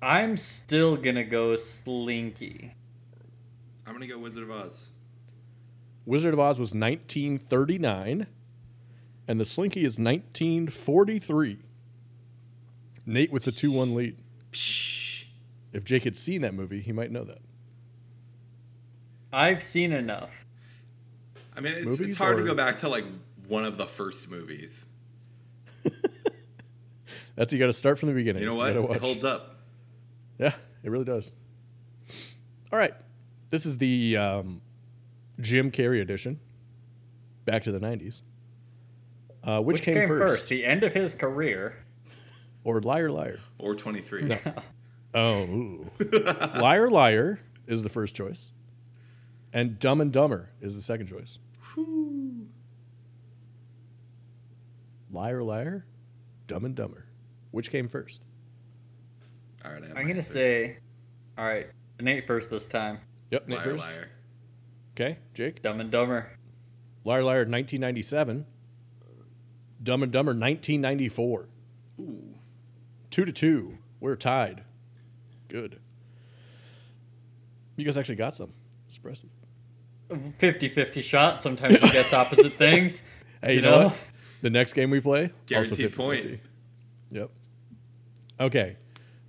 [0.03, 2.75] I'm still gonna go Slinky.
[3.87, 4.91] I'm gonna go Wizard of Oz.
[6.05, 8.27] Wizard of Oz was 1939,
[9.29, 11.59] and the Slinky is 1943.
[13.07, 14.17] Nate with the 2 1 lead.
[15.73, 17.39] If Jake had seen that movie, he might know that.
[19.33, 20.45] I've seen enough.
[21.57, 23.05] I mean, it's, Movies it's hard to go back to like
[23.47, 24.87] one of the first movies.
[27.37, 28.43] That's you got to start from the beginning.
[28.43, 28.75] You know what?
[28.75, 29.52] gotta It holds up.
[30.43, 31.31] Yeah, it really does.
[32.73, 32.95] All right.
[33.51, 34.61] This is the um,
[35.39, 36.41] Jim Carrey edition.
[37.45, 38.23] Back to the 90s.
[39.45, 40.49] Uh, which, Which came, first?
[40.49, 41.85] The end of his career.
[42.65, 43.39] Or Liar Liar?
[43.59, 44.37] Or 23.
[45.15, 45.43] Oh.
[45.43, 45.91] ooh.
[46.59, 48.51] Liar Liar is the first choice.
[49.53, 51.39] And Dumb and Dumber is the second choice.
[55.13, 55.85] Liar Liar,
[56.47, 57.05] Dumb and Dumber.
[57.51, 58.23] Which came first?
[59.65, 59.83] All right.
[59.83, 60.33] I I'm gonna answer.
[60.33, 60.79] say,
[61.39, 61.69] all right,
[62.01, 62.99] Nate first this time.
[63.31, 63.79] Yep, Nate liar, first.
[63.79, 64.09] liar.
[64.95, 65.63] Okay, Jake.
[65.63, 66.31] Dumb and Dumber.
[67.05, 68.47] Liar Liar 1997.
[69.83, 71.49] Dumb and Dumber 1994.
[72.01, 72.35] Ooh.
[73.11, 73.79] Two to two.
[74.01, 74.63] We're tied.
[75.49, 75.81] Good.
[77.77, 78.53] You guys actually got some.
[78.87, 79.31] It's impressive.
[80.11, 81.43] 50-50 shot.
[81.43, 83.03] Sometimes you guess opposite things.
[83.43, 83.87] Hey, you, You know, know?
[83.89, 83.97] what?
[84.43, 85.97] The next game we play, also Guaranteed 50-50.
[85.97, 86.41] point.
[87.11, 87.31] Yep.
[88.41, 88.77] Okay.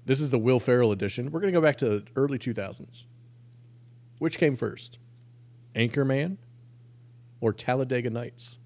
[0.05, 1.31] This is the Will Ferrell edition.
[1.31, 3.05] We're going to go back to the early 2000s.
[4.19, 4.99] Which came first?
[5.75, 6.37] Anchorman
[7.41, 8.57] or Talladega Nights?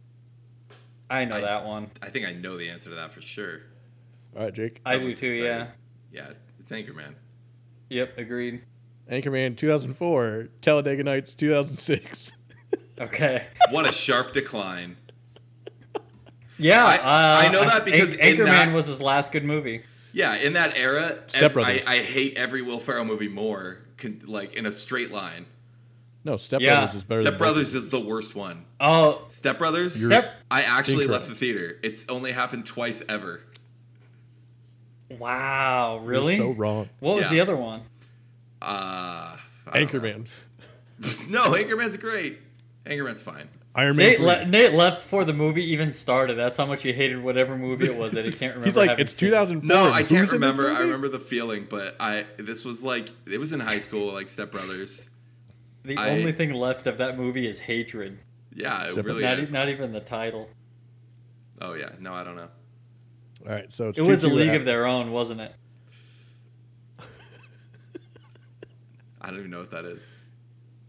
[1.10, 1.92] I know I- that one.
[2.02, 3.62] I think I know the answer to that for sure.
[4.36, 4.82] All right, Jake.
[4.86, 5.28] I do Everyone's too.
[5.28, 5.46] excited.
[5.46, 5.68] Yeah.
[6.12, 7.14] Yeah, it's Anchorman.
[7.90, 8.18] Yep.
[8.18, 8.62] Agreed.
[9.10, 12.34] Anchorman 2004, Talladega Nights 2006.
[13.00, 13.46] Okay.
[13.70, 14.98] What a sharp decline.
[16.58, 16.84] Yeah.
[16.84, 19.84] I- uh, I know that because in Anchorman that- was his last good movie.
[20.18, 24.20] Yeah, in that era, Step ev- I, I hate every Will Ferrell movie more, con-
[24.26, 25.46] like in a straight line.
[26.24, 26.78] No, Step Yeah.
[26.80, 28.66] Brothers is better Step than Brothers is the worst one.
[28.80, 30.34] Oh, Step Brothers, Step.
[30.50, 31.12] I actually Incorrect.
[31.12, 31.78] left the theater.
[31.84, 33.42] It's only happened twice ever.
[35.10, 36.00] Wow.
[36.00, 36.36] Really?
[36.36, 36.90] You're so wrong.
[37.00, 37.30] What was Yeah.
[37.32, 37.82] the other one?
[38.62, 39.38] Uh,
[39.68, 40.00] I don't know.
[40.00, 40.26] Anchorman.
[41.30, 42.40] No, Anchorman's great.
[42.88, 43.48] Anchorman's fine.
[43.78, 44.08] Iron Man.
[44.08, 44.26] Nate, 3.
[44.26, 46.34] le- Nate left before the movie even started.
[46.36, 48.66] That's how much he hated whatever movie it was that he can't remember.
[48.66, 49.30] He's like, having it's seen.
[49.30, 49.68] 2004.
[49.68, 50.68] No, I can't in this remember.
[50.68, 54.12] I movie?" remember the feeling, but I this was like it was in high school,
[54.14, 55.10] like Step Brothers.
[55.84, 58.20] The I- only thing left of that movie is hatred.
[58.54, 59.52] Yeah, it Step really Not, is.
[59.52, 60.50] not even the title.
[61.62, 62.50] Oh yeah, no, I don't know.
[63.46, 65.54] All right, so it's It was a 2-2 league of their own, wasn't it?
[69.22, 70.04] I don't even know what that is.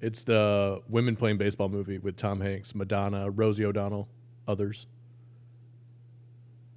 [0.01, 4.09] It's the women playing baseball movie with Tom Hanks, Madonna, Rosie O'Donnell,
[4.47, 4.87] others.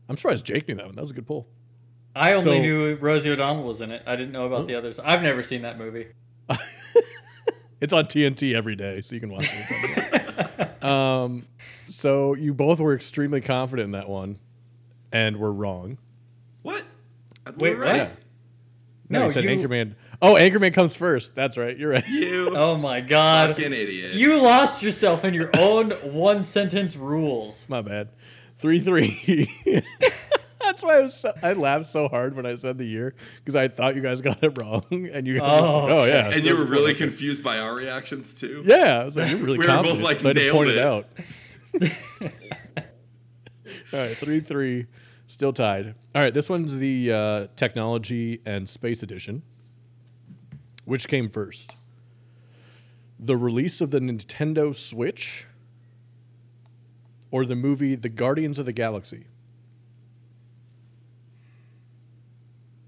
[0.10, 0.96] I'm surprised Jake knew that one.
[0.96, 1.48] That was a good pull.
[2.16, 4.04] I only So- knew Rosie O'Donnell was in it.
[4.06, 5.00] I didn't know about the others.
[5.00, 6.08] I've never seen that movie.
[7.80, 10.84] It's on TNT every day, so you can watch it.
[10.84, 11.48] um,
[11.88, 14.38] so you both were extremely confident in that one,
[15.12, 15.98] and were wrong.
[16.62, 16.84] What?
[17.58, 18.02] Wait, right.
[18.04, 18.14] what?
[19.10, 19.96] No, No, you said you- Anchorman.
[20.24, 21.34] Oh, Anchorman comes first.
[21.36, 21.76] That's right.
[21.78, 22.08] You're right.
[22.08, 23.56] You Oh my god.
[23.56, 24.14] fucking idiot.
[24.14, 27.68] You lost yourself in your own one sentence rules.
[27.70, 28.10] My bad.
[28.58, 29.50] Three three.
[30.62, 31.20] That's why I was.
[31.20, 34.22] So, I laughed so hard when I said the year because I thought you guys
[34.22, 35.60] got it wrong, and you guys.
[35.60, 36.30] Oh, Oh, oh yeah.
[36.30, 38.62] and you were really confused by our reactions too.
[38.64, 40.78] Yeah, I was like, you're really We were both, like, so I nailed point it,
[40.78, 40.86] it.
[40.86, 41.08] out.
[43.94, 44.86] All right, three three,
[45.28, 45.96] still tied.
[46.16, 49.42] All right, this one's the uh, technology and space edition.
[50.92, 51.78] Which came first?
[53.18, 55.48] The release of the Nintendo Switch,
[57.32, 59.28] or the movie The Guardians of the Galaxy?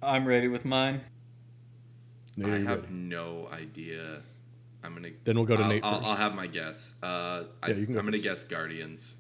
[0.02, 1.00] I'm ready with mine.
[2.36, 2.94] Nate, I are have ready?
[2.94, 4.22] no idea.
[4.84, 5.12] I'm gonna.
[5.24, 6.04] Then we'll go to I'll, Nate I'll.
[6.04, 6.96] I'll have my guess.
[7.02, 9.16] Uh, I, Yeah, you can go I'm gonna guess Guardians.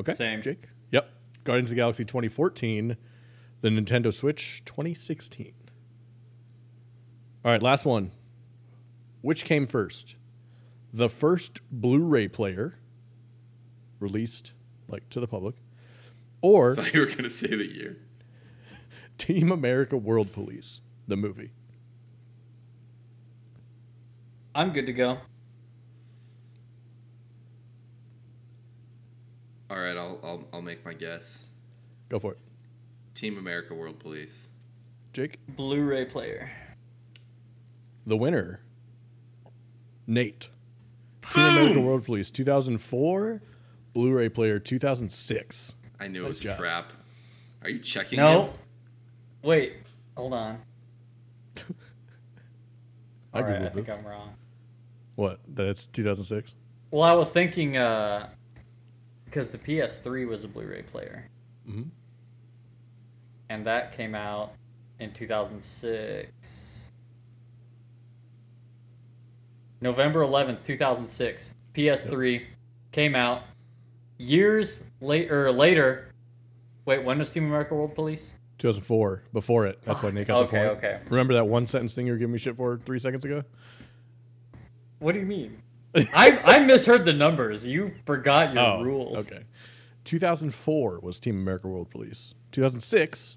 [0.00, 0.10] Okay.
[0.10, 0.42] Same.
[0.42, 0.64] Jake.
[0.90, 1.08] Yep.
[1.44, 2.96] Guardians of the Galaxy 2014,
[3.60, 5.52] the Nintendo Switch 2016.
[7.44, 8.10] All right, last one.
[9.22, 10.16] Which came first?
[10.92, 12.78] The first Blu-ray player
[14.00, 14.52] released
[14.88, 15.56] like to the public
[16.40, 17.96] or I thought you were gonna say the year.
[19.18, 21.50] Team America World Police, the movie.
[24.54, 25.18] I'm good to go.
[29.70, 31.44] All right, I'll, I'll I'll make my guess.
[32.08, 32.38] Go for it.
[33.14, 34.48] Team America World Police.
[35.12, 36.50] Jake, Blu-ray player.
[38.08, 38.60] The winner.
[40.06, 40.48] Nate.
[41.30, 43.42] Team America World Police 2004,
[43.92, 45.74] Blu-ray player 2006.
[46.00, 46.58] I knew it Nice was a job.
[46.58, 46.92] trap.
[47.62, 48.16] Are you checking?
[48.16, 48.44] No.
[48.44, 48.50] him?
[49.42, 49.74] Wait.
[50.16, 50.58] Hold on.
[53.34, 53.98] I All right, I think this.
[53.98, 54.32] I'm wrong.
[55.16, 55.40] What?
[55.54, 56.54] That it's 2006.
[56.90, 58.30] Well, I was thinking uh
[59.26, 61.28] because the PS3 was a Blu-ray player.
[61.68, 61.90] Mhm.
[63.50, 64.52] And that came out
[64.98, 66.67] in 2006.
[69.80, 71.50] November 11th, 2006.
[71.74, 72.42] PS3
[72.92, 73.42] came out
[74.16, 76.12] years later later.
[76.84, 78.32] Wait, when was Team America World Police?
[78.58, 79.22] 2004.
[79.32, 79.78] Before it.
[79.84, 80.78] That's why Nate got Okay, the point.
[80.78, 81.00] okay.
[81.08, 83.44] Remember that one sentence thing you were giving me shit for three seconds ago?
[84.98, 85.62] What do you mean?
[85.94, 87.66] I I misheard the numbers.
[87.66, 89.18] You forgot your oh, rules.
[89.18, 89.44] Oh, Okay.
[90.04, 92.34] 2004 was Team America World Police.
[92.52, 93.36] 2006,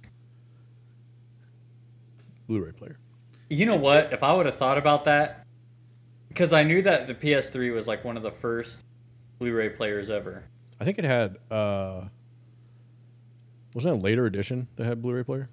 [2.47, 2.97] Blu-ray player.
[3.49, 4.13] You know what?
[4.13, 5.40] If I would have thought about that,
[6.33, 8.83] because I knew that the PS3 was like one of the first
[9.39, 10.43] Blu-ray players ever.
[10.79, 11.37] I think it had.
[11.51, 12.05] uh
[13.75, 15.49] Wasn't it a later edition that had Blu-ray player?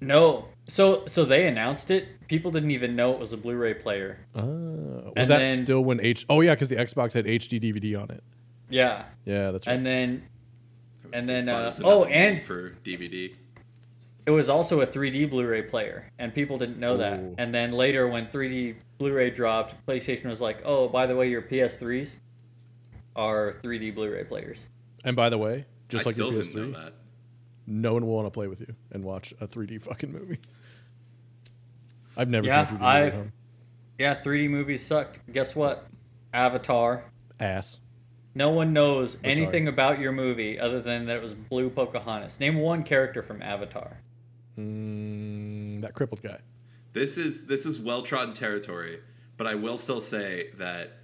[0.00, 2.26] No, so so they announced it.
[2.28, 4.18] People didn't even know it was a Blu-ray player.
[4.34, 6.26] Uh, was And that then- still when H?
[6.28, 8.22] Oh yeah, because the Xbox had HD DVD on it.
[8.68, 9.76] Yeah, Yeah, that's right.
[9.76, 10.24] and then
[11.12, 13.34] And then, Just thought it uh, oh, and- for DVD.
[14.26, 17.20] It was also a 3D Blu-ray player, and people didn't know that.
[17.38, 21.42] And then later, when 3D Blu-ray dropped, PlayStation was like, "Oh, by the way, your
[21.42, 22.16] PS3s
[23.16, 24.66] are 3D Blu-ray players."
[25.04, 26.92] and by the way, just I like still your didn't know PS3, that.
[27.66, 30.38] no one will want to play with you and watch a 3D fucking movie.
[32.16, 33.32] I've never Yeah, seen 3D movie at I've- home.
[33.98, 35.20] Yeah, 3D movies sucked.
[35.32, 35.86] Guess what?
[36.32, 37.04] Avatar.
[37.38, 37.78] ass.
[38.34, 42.40] No one knows anything about your movie other than that it was blue Pocahontas.
[42.40, 43.98] Name one character from Avatar.
[44.58, 46.38] Mm, that crippled guy.
[46.92, 49.00] This is this is well trodden territory,
[49.36, 50.98] but I will still say that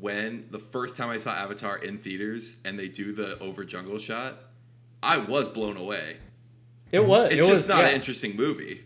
[0.00, 3.98] when the first time I saw Avatar in theaters and they do the over jungle
[3.98, 4.38] shot,
[5.02, 6.16] I was blown away.
[6.92, 7.26] It was.
[7.26, 7.88] It's it just was, not yeah.
[7.88, 8.82] an interesting movie.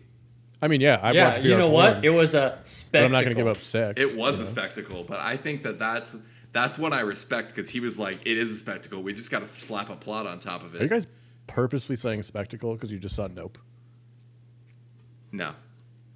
[0.61, 2.05] I mean, yeah, I've Yeah, watched VR you know porn, what?
[2.05, 3.05] It was a but spectacle.
[3.05, 4.01] I'm not going to give up sex.
[4.01, 6.15] It was you a spectacle, but I think that that's
[6.51, 9.03] that's one I respect because he was like, "It is a spectacle.
[9.03, 11.07] We just got to slap a plot on top of Are you it." guys
[11.47, 13.57] purposely saying spectacle because you just saw Nope?
[15.31, 15.53] No,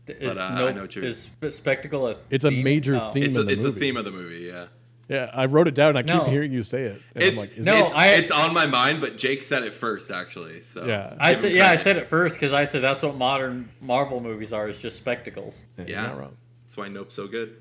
[0.08, 2.64] Is, uh, I know what you're- is spectacle a It's a theme?
[2.64, 3.10] major No.
[3.12, 3.24] theme.
[3.24, 3.80] it's of a, the it's a movie.
[3.80, 4.40] theme of the movie.
[4.48, 4.68] Yeah,
[5.10, 5.96] Yeah, I wrote it down.
[5.98, 7.02] and I keep hearing you say it.
[7.16, 9.44] And it's I'm like, is No, it- it's, I- it's on my mind, but Jake
[9.44, 10.62] said it first actually.
[10.62, 11.16] So Yeah.
[11.20, 11.84] I give said, him yeah, I credit.
[11.84, 15.66] said it first because I said that's what modern Marvel movies are, is just spectacles.
[15.78, 16.08] Yeah, you're Yeah.
[16.08, 16.38] not wrong.
[16.66, 17.58] That's why Nope's so good.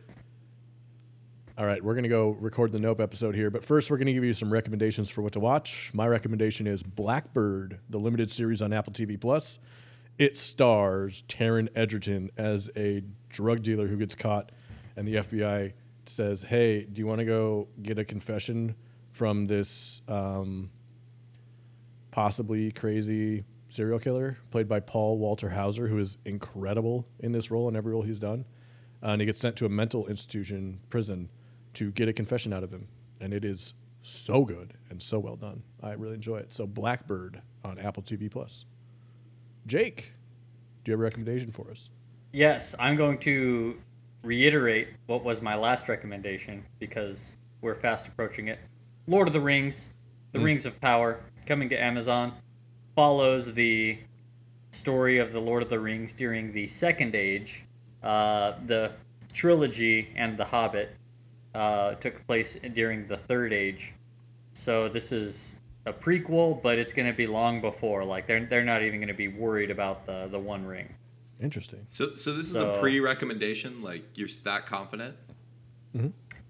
[1.58, 4.22] All right, we're gonna go record the Nope episode here, but first we're gonna give
[4.22, 5.90] you some recommendations for what to watch.
[5.92, 9.58] My recommendation is Blackbird, the limited series on Apple TV Plus.
[10.18, 14.52] It stars Taron Egerton as a drug dealer who gets caught,
[14.96, 15.72] and the FBI
[16.06, 18.76] says, "Hey, do you want to go get a confession
[19.10, 20.70] from this um,
[22.12, 27.66] possibly crazy serial killer played by Paul Walter Hauser, who is incredible in this role
[27.66, 28.44] and every role he's done?"
[29.02, 31.30] Uh, and he gets sent to a mental institution prison
[31.78, 32.88] to get a confession out of him,
[33.20, 35.62] and it is so good and so well done.
[35.80, 36.52] I really enjoy it.
[36.52, 38.64] So Blackbird on Apple TV Plus.
[39.64, 40.12] Jake,
[40.82, 41.88] do you have a recommendation for us?
[42.32, 43.76] Yes, I'm going to
[44.24, 48.58] reiterate what was my last recommendation because we're fast approaching it.
[49.06, 49.88] Lord of the Rings,
[50.32, 52.32] The Rings of Power, coming to Amazon,
[52.96, 53.98] follows the
[54.72, 57.64] story of the Lord of the Rings during the Second Age.
[58.02, 58.92] Uh, the
[59.32, 60.97] trilogy and The Hobbit
[61.54, 63.92] uh, took place during the Third Age.
[64.54, 68.04] So this is a prequel, but it's going to be long before.
[68.04, 70.92] Like they're they're not even going to be worried about the the One Ring.
[71.40, 71.84] Interesting.
[71.88, 73.82] So so this is So- a pre-recommendation.
[73.82, 75.14] Like you're that confident?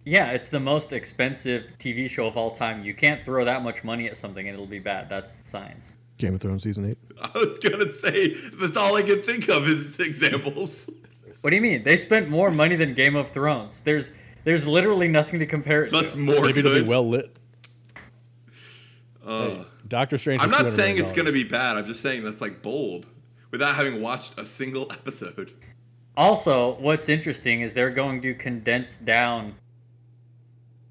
[0.04, 2.82] Yeah, it's the most expensive TV show of all time.
[2.82, 5.08] You can't throw that much money at something and it'll be bad.
[5.08, 5.94] That's science.
[6.16, 6.98] Game of Thrones season eight.
[7.22, 10.88] I was gonna say that's all I can think of is examples.
[11.42, 11.82] What do you mean?
[11.84, 13.82] They spent more money than Game of Thrones.
[13.82, 14.12] There's
[14.48, 16.18] there's literally nothing to compare it That's to.
[16.20, 17.38] more Maybe it'll be well lit.
[19.26, 19.66] Ugh.
[19.86, 20.40] Doctor Strange.
[20.40, 21.76] I'm not saying it's gonna be bad.
[21.76, 23.10] I'm just saying that's like bold,
[23.50, 25.52] without having watched a single episode.
[26.16, 29.56] Also, what's interesting is they're going to condense down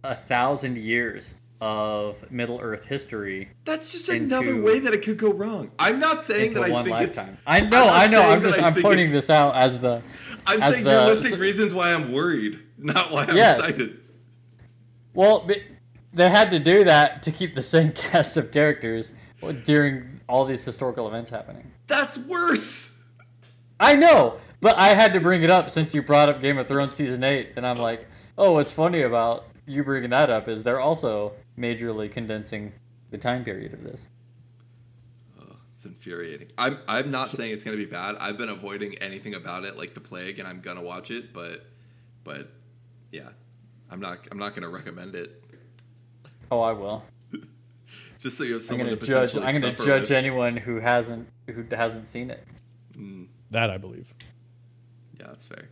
[0.04, 5.34] a thousand years of Middle Earth history That's just another way that it could go
[5.34, 5.72] wrong.
[5.80, 7.04] I'm not saying that I think lifetime.
[7.08, 7.30] it's.
[7.48, 8.22] I know, I know.
[8.22, 10.02] I'm just I'm pointing this out as the
[10.46, 13.58] I'm as saying the- you're listing reasons why I'm worried, not why I'm Yes.
[13.60, 14.00] excited.
[15.14, 15.50] Well,
[16.14, 19.14] they had to do that to keep the same cast of characters
[19.66, 21.72] during all these historical events happening.
[21.88, 23.00] That's worse.
[23.80, 26.68] I know, but I had to bring it up since you brought up Game of
[26.68, 30.64] Thrones season eight, and I'm like, oh, what's funny about you bringing that up is
[30.64, 32.74] they're also majorly condensing
[33.12, 34.08] the time period of this.
[35.78, 36.48] It's infuriating.
[36.58, 38.16] I'm I'm not saying it's gonna be bad.
[38.20, 41.34] I've been avoiding anything about it like the plague, and I'm gonna watch it.
[41.34, 41.68] But
[42.24, 42.50] but
[43.12, 43.30] yeah,
[43.92, 45.44] I'm not I'm not gonna recommend it.
[46.50, 47.04] Oh, I will.
[48.20, 49.36] Just so you have I'm gonna to judge.
[49.36, 50.12] I'm gonna judge with.
[50.12, 52.44] anyone who hasn't who hasn't seen it.
[52.96, 53.26] Hmm.
[53.52, 54.12] That I believe.
[55.20, 55.70] Yeah, that's fair.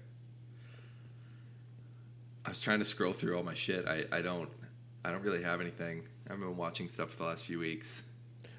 [2.45, 3.87] I was trying to scroll through all my shit.
[3.87, 4.49] I, I don't
[5.05, 6.01] I don't really have anything.
[6.31, 8.01] I've been watching stuff for the last few weeks.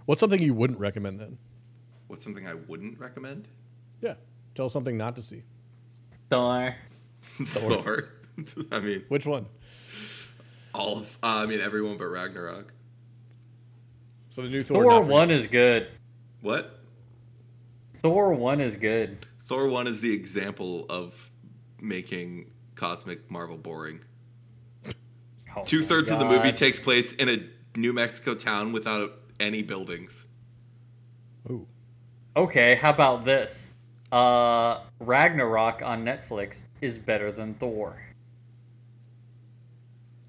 [0.05, 1.39] What's something you wouldn't recommend then?
[2.07, 3.49] What's something I wouldn't recommend?
[4.01, 4.15] Yeah.
[4.55, 5.43] Tell something not to see.
[6.31, 6.77] Thor.
[7.47, 8.11] Thor.
[8.71, 9.47] I mean, Which one?
[10.73, 11.19] all of.
[11.21, 12.73] Uh, I mean, everyone but Ragnarok.
[14.31, 14.85] So the new Thor.
[14.85, 15.13] Thor not for you.
[15.15, 15.89] one is good.
[16.43, 16.79] What?
[18.03, 19.27] Thor one is good.
[19.47, 21.29] Thor one is the example of
[21.81, 24.01] making cosmic Marvel boring.
[25.57, 27.39] Oh Two my thirds of the movie takes place in a
[27.79, 30.27] New Mexico town without any buildings.
[31.51, 31.67] Ooh.
[32.37, 33.75] Okay, how about this?
[34.13, 38.03] Uh, Ragnarok on Netflix is better than Thor.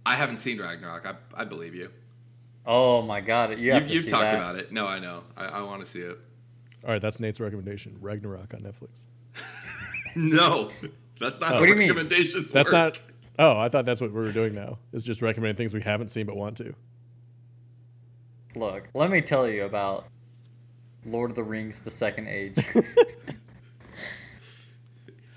[0.06, 1.06] I haven't seen Ragnarok.
[1.06, 1.92] I, I believe you.
[2.66, 4.36] Oh my god, you have You've, to you've see talked that.
[4.36, 4.72] about it.
[4.72, 5.24] No, I know.
[5.36, 6.18] I, I want to see it.
[6.86, 7.98] All right, that's Nate's recommendation.
[8.02, 8.90] Ragnarok on Netflix.
[10.16, 10.72] No,
[11.20, 11.54] that's not Oh.
[11.56, 11.90] how What do you mean?
[11.90, 12.74] recommendations That's work.
[12.74, 13.00] not.
[13.40, 14.80] Oh, I thought that's what we were doing now.
[14.94, 16.74] It's just recommending things we haven't seen but want to.
[18.56, 20.08] Look, let me tell you about
[21.06, 22.58] Lord of the Rings: The Second Age.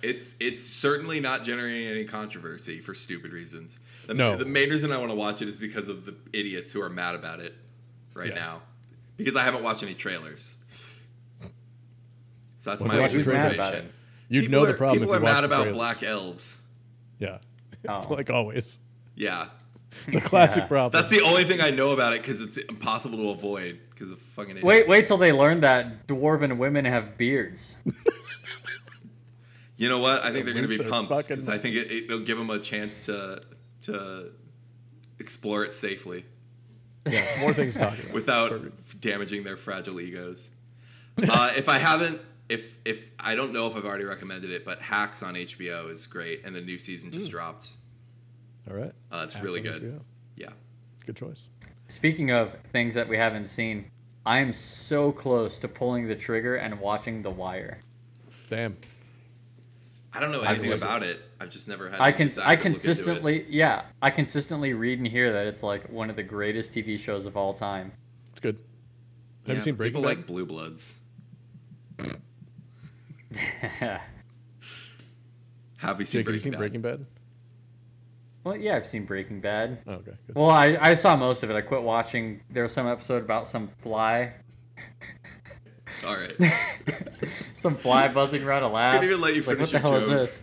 [0.02, 3.78] It's it's certainly not generating any controversy for stupid reasons.
[4.06, 4.34] The, No.
[4.34, 6.88] the main reason I want to watch it is because of the idiots who are
[6.88, 7.54] mad about it
[8.14, 8.34] right Yeah.
[8.34, 8.62] now.
[9.18, 10.56] Because I haven't watched any trailers.
[12.56, 13.92] So that's Well, my you watch the Who's mad about it?
[14.30, 15.76] You'd People know the problem People if you watched mad about trailers.
[15.76, 16.58] black elves.
[17.18, 17.38] Yeah,
[17.88, 18.06] Oh.
[18.10, 18.78] like always.
[19.16, 19.46] Yeah.
[20.12, 20.66] The classic Yeah.
[20.68, 21.00] problem.
[21.00, 24.18] That's the only thing I know about it because it's impossible to avoid because of
[24.20, 24.64] fucking idiots.
[24.66, 27.76] Wait, wait till they learn that dwarven women have beards.
[29.76, 30.22] You know what?
[30.22, 32.58] I think they're going to be pumped because I think it, it'll give them a
[32.58, 33.40] chance to
[33.82, 34.30] to
[35.18, 36.24] explore it safely
[37.08, 38.12] yeah, more things to talk about.
[38.14, 39.00] without Perfect.
[39.00, 40.50] damaging their fragile egos.
[41.22, 42.20] uh, if I haven't,
[42.50, 46.06] if if I don't know if I've already recommended it, but Hacks on HBO is
[46.06, 47.70] great, and the new season just dropped.
[48.68, 48.92] All right.
[49.10, 49.82] Uh, it's Hacks really good.
[49.82, 50.00] HBO.
[50.36, 50.50] Yeah.
[51.06, 51.48] Good choice.
[51.88, 53.90] Speaking of things that we haven't seen,
[54.26, 57.78] I am so close to pulling the trigger and watching The Wire.
[58.48, 58.76] Damn.
[60.12, 61.20] I don't know anything listened- about it.
[61.40, 62.00] I've just never had.
[62.00, 62.74] I can desire I to look into it.
[62.74, 66.98] consistently yeah I consistently read and hear that it's like one of the greatest TV
[66.98, 67.92] shows of all time.
[68.32, 68.56] It's good.
[68.56, 68.64] Have
[69.46, 70.18] Yeah, you seen Breaking People Bad?
[70.18, 70.96] like Blue Bloods.
[75.78, 76.58] Have you seen Jake, have you Breaking seen Bad?
[76.58, 77.06] Breaking Bad?
[78.44, 79.78] well, yeah, I've seen Breaking Bad.
[79.86, 80.12] Oh, okay.
[80.26, 80.36] Good.
[80.36, 81.54] Well, I, I saw most of it.
[81.56, 82.40] I quit watching.
[82.50, 84.34] There was some episode about some fly,
[86.06, 86.36] All right.
[87.54, 88.92] some fly buzzing around a lab.
[89.00, 90.20] Couldn't even let you It's like, what finish the your hell joke.
[90.22, 90.42] is this?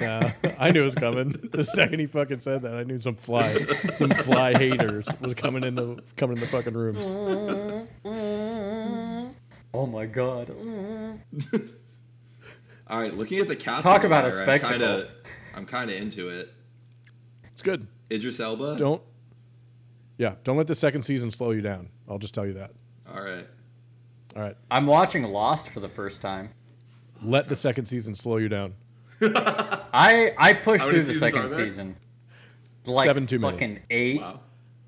[0.00, 1.30] Yeah, I knew it was coming.
[1.52, 5.62] The second he fucking said that, I knew some fly, some fly haters was coming
[5.62, 6.96] in the coming in the fucking room.
[9.72, 10.50] Oh my god!
[12.94, 13.12] All right.
[13.12, 13.82] Looking at the cast.
[13.82, 14.74] Talk of The about a spectacle.
[14.74, 15.08] I'm kind of,
[15.56, 16.52] I'm kind of into it.
[17.52, 17.88] It's good.
[18.10, 18.76] Idris Elba.
[18.76, 19.02] Don't.
[20.16, 21.88] Yeah, don't let the second season slow you down.
[22.08, 22.70] I'll just tell you that.
[23.12, 23.46] All right.
[24.36, 26.50] All right, I'm watching Lost for the first time.
[27.22, 28.74] let the second season slow you down.
[29.22, 31.96] I I pushed through the second season.
[32.86, 33.78] Like Seven too many.
[33.90, 34.20] eight.
[34.20, 34.40] Wow.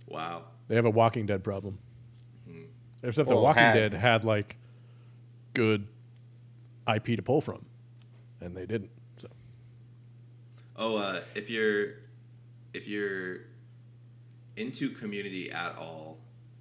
[0.07, 0.43] Wow.
[0.69, 1.79] They have a Walking Dead problem.
[2.49, 2.63] Hmm.
[3.03, 4.57] Except the Walking had- Dead had like
[5.55, 5.87] good
[6.93, 7.65] IP to pull from,
[8.41, 8.91] and they didn't.
[9.17, 9.29] So
[10.77, 11.95] Oh, uh, if you're
[12.75, 13.39] if you're
[14.57, 16.19] into community at all,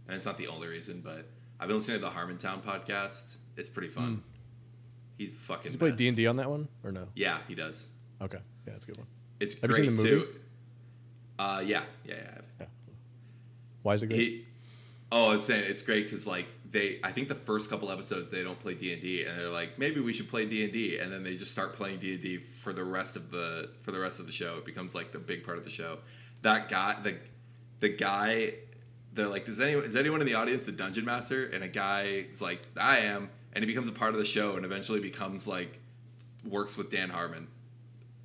[0.08, 1.26] and it's not the only reason, but
[1.60, 3.38] I've been listening to the Harmontown podcast.
[3.58, 4.22] It's pretty fun.
[5.18, 5.64] He's fucking.
[5.64, 5.92] does he play.
[5.92, 7.08] D and D on that one or no?
[7.16, 7.90] Yeah, he does.
[8.22, 9.08] Okay, yeah, that's a good one.
[9.40, 10.26] It's Have you great seen the movie?
[10.26, 10.36] too.
[11.40, 12.42] Uh, yeah, yeah, yeah.
[12.60, 12.68] Have.
[13.84, 14.18] Why is it good?
[14.20, 14.46] He,
[15.12, 18.32] oh, I was saying it's great because like they, I think the first couple episodes
[18.32, 20.74] they don't play D and D, and they're like maybe we should play D and
[20.74, 23.70] D, and then they just start playing D and D for the rest of the
[23.84, 24.58] for the rest of the show.
[24.58, 26.00] It becomes like the big part of the show.
[26.42, 27.16] That guy, the
[27.82, 28.54] the guy,
[29.14, 31.46] they're like, does anyone is anyone in the audience a dungeon master?
[31.48, 34.56] And a guy is like, I am, and he becomes a part of the show,
[34.56, 35.80] and eventually becomes like
[36.44, 37.48] works with Dan Harmon.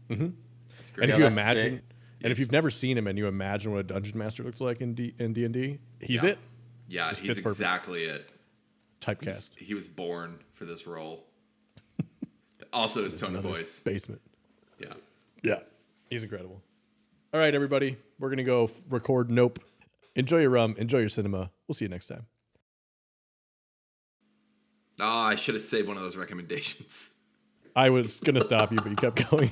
[0.09, 0.29] Mm-hmm.
[0.77, 1.09] That's and great.
[1.11, 1.85] if Yeah, you that's imagine, sick.
[2.23, 4.81] and if you've never seen him, and you imagine what a dungeon master looks like
[4.81, 6.31] in D in D and D, he's Yeah.
[6.31, 6.39] it.
[6.91, 7.61] Yeah, Just he's fits perfect.
[7.61, 8.33] exactly it.
[9.01, 9.57] Typecast.
[9.57, 11.25] He was born for this role.
[12.73, 13.81] also, his tone of Another voice.
[13.81, 14.21] Basement.
[14.79, 14.93] Yeah.
[15.43, 15.61] Yeah,
[16.11, 16.61] he's incredible.
[17.33, 19.31] All right, everybody, we're gonna go f- record.
[19.31, 19.59] Nope.
[20.17, 20.75] Enjoy your rum.
[20.79, 21.51] Enjoy your cinema.
[21.67, 22.27] We'll see you next time.
[25.01, 27.13] Oh, I should have saved one of those recommendations.
[27.75, 29.51] I was gonna stop you, but you kept going.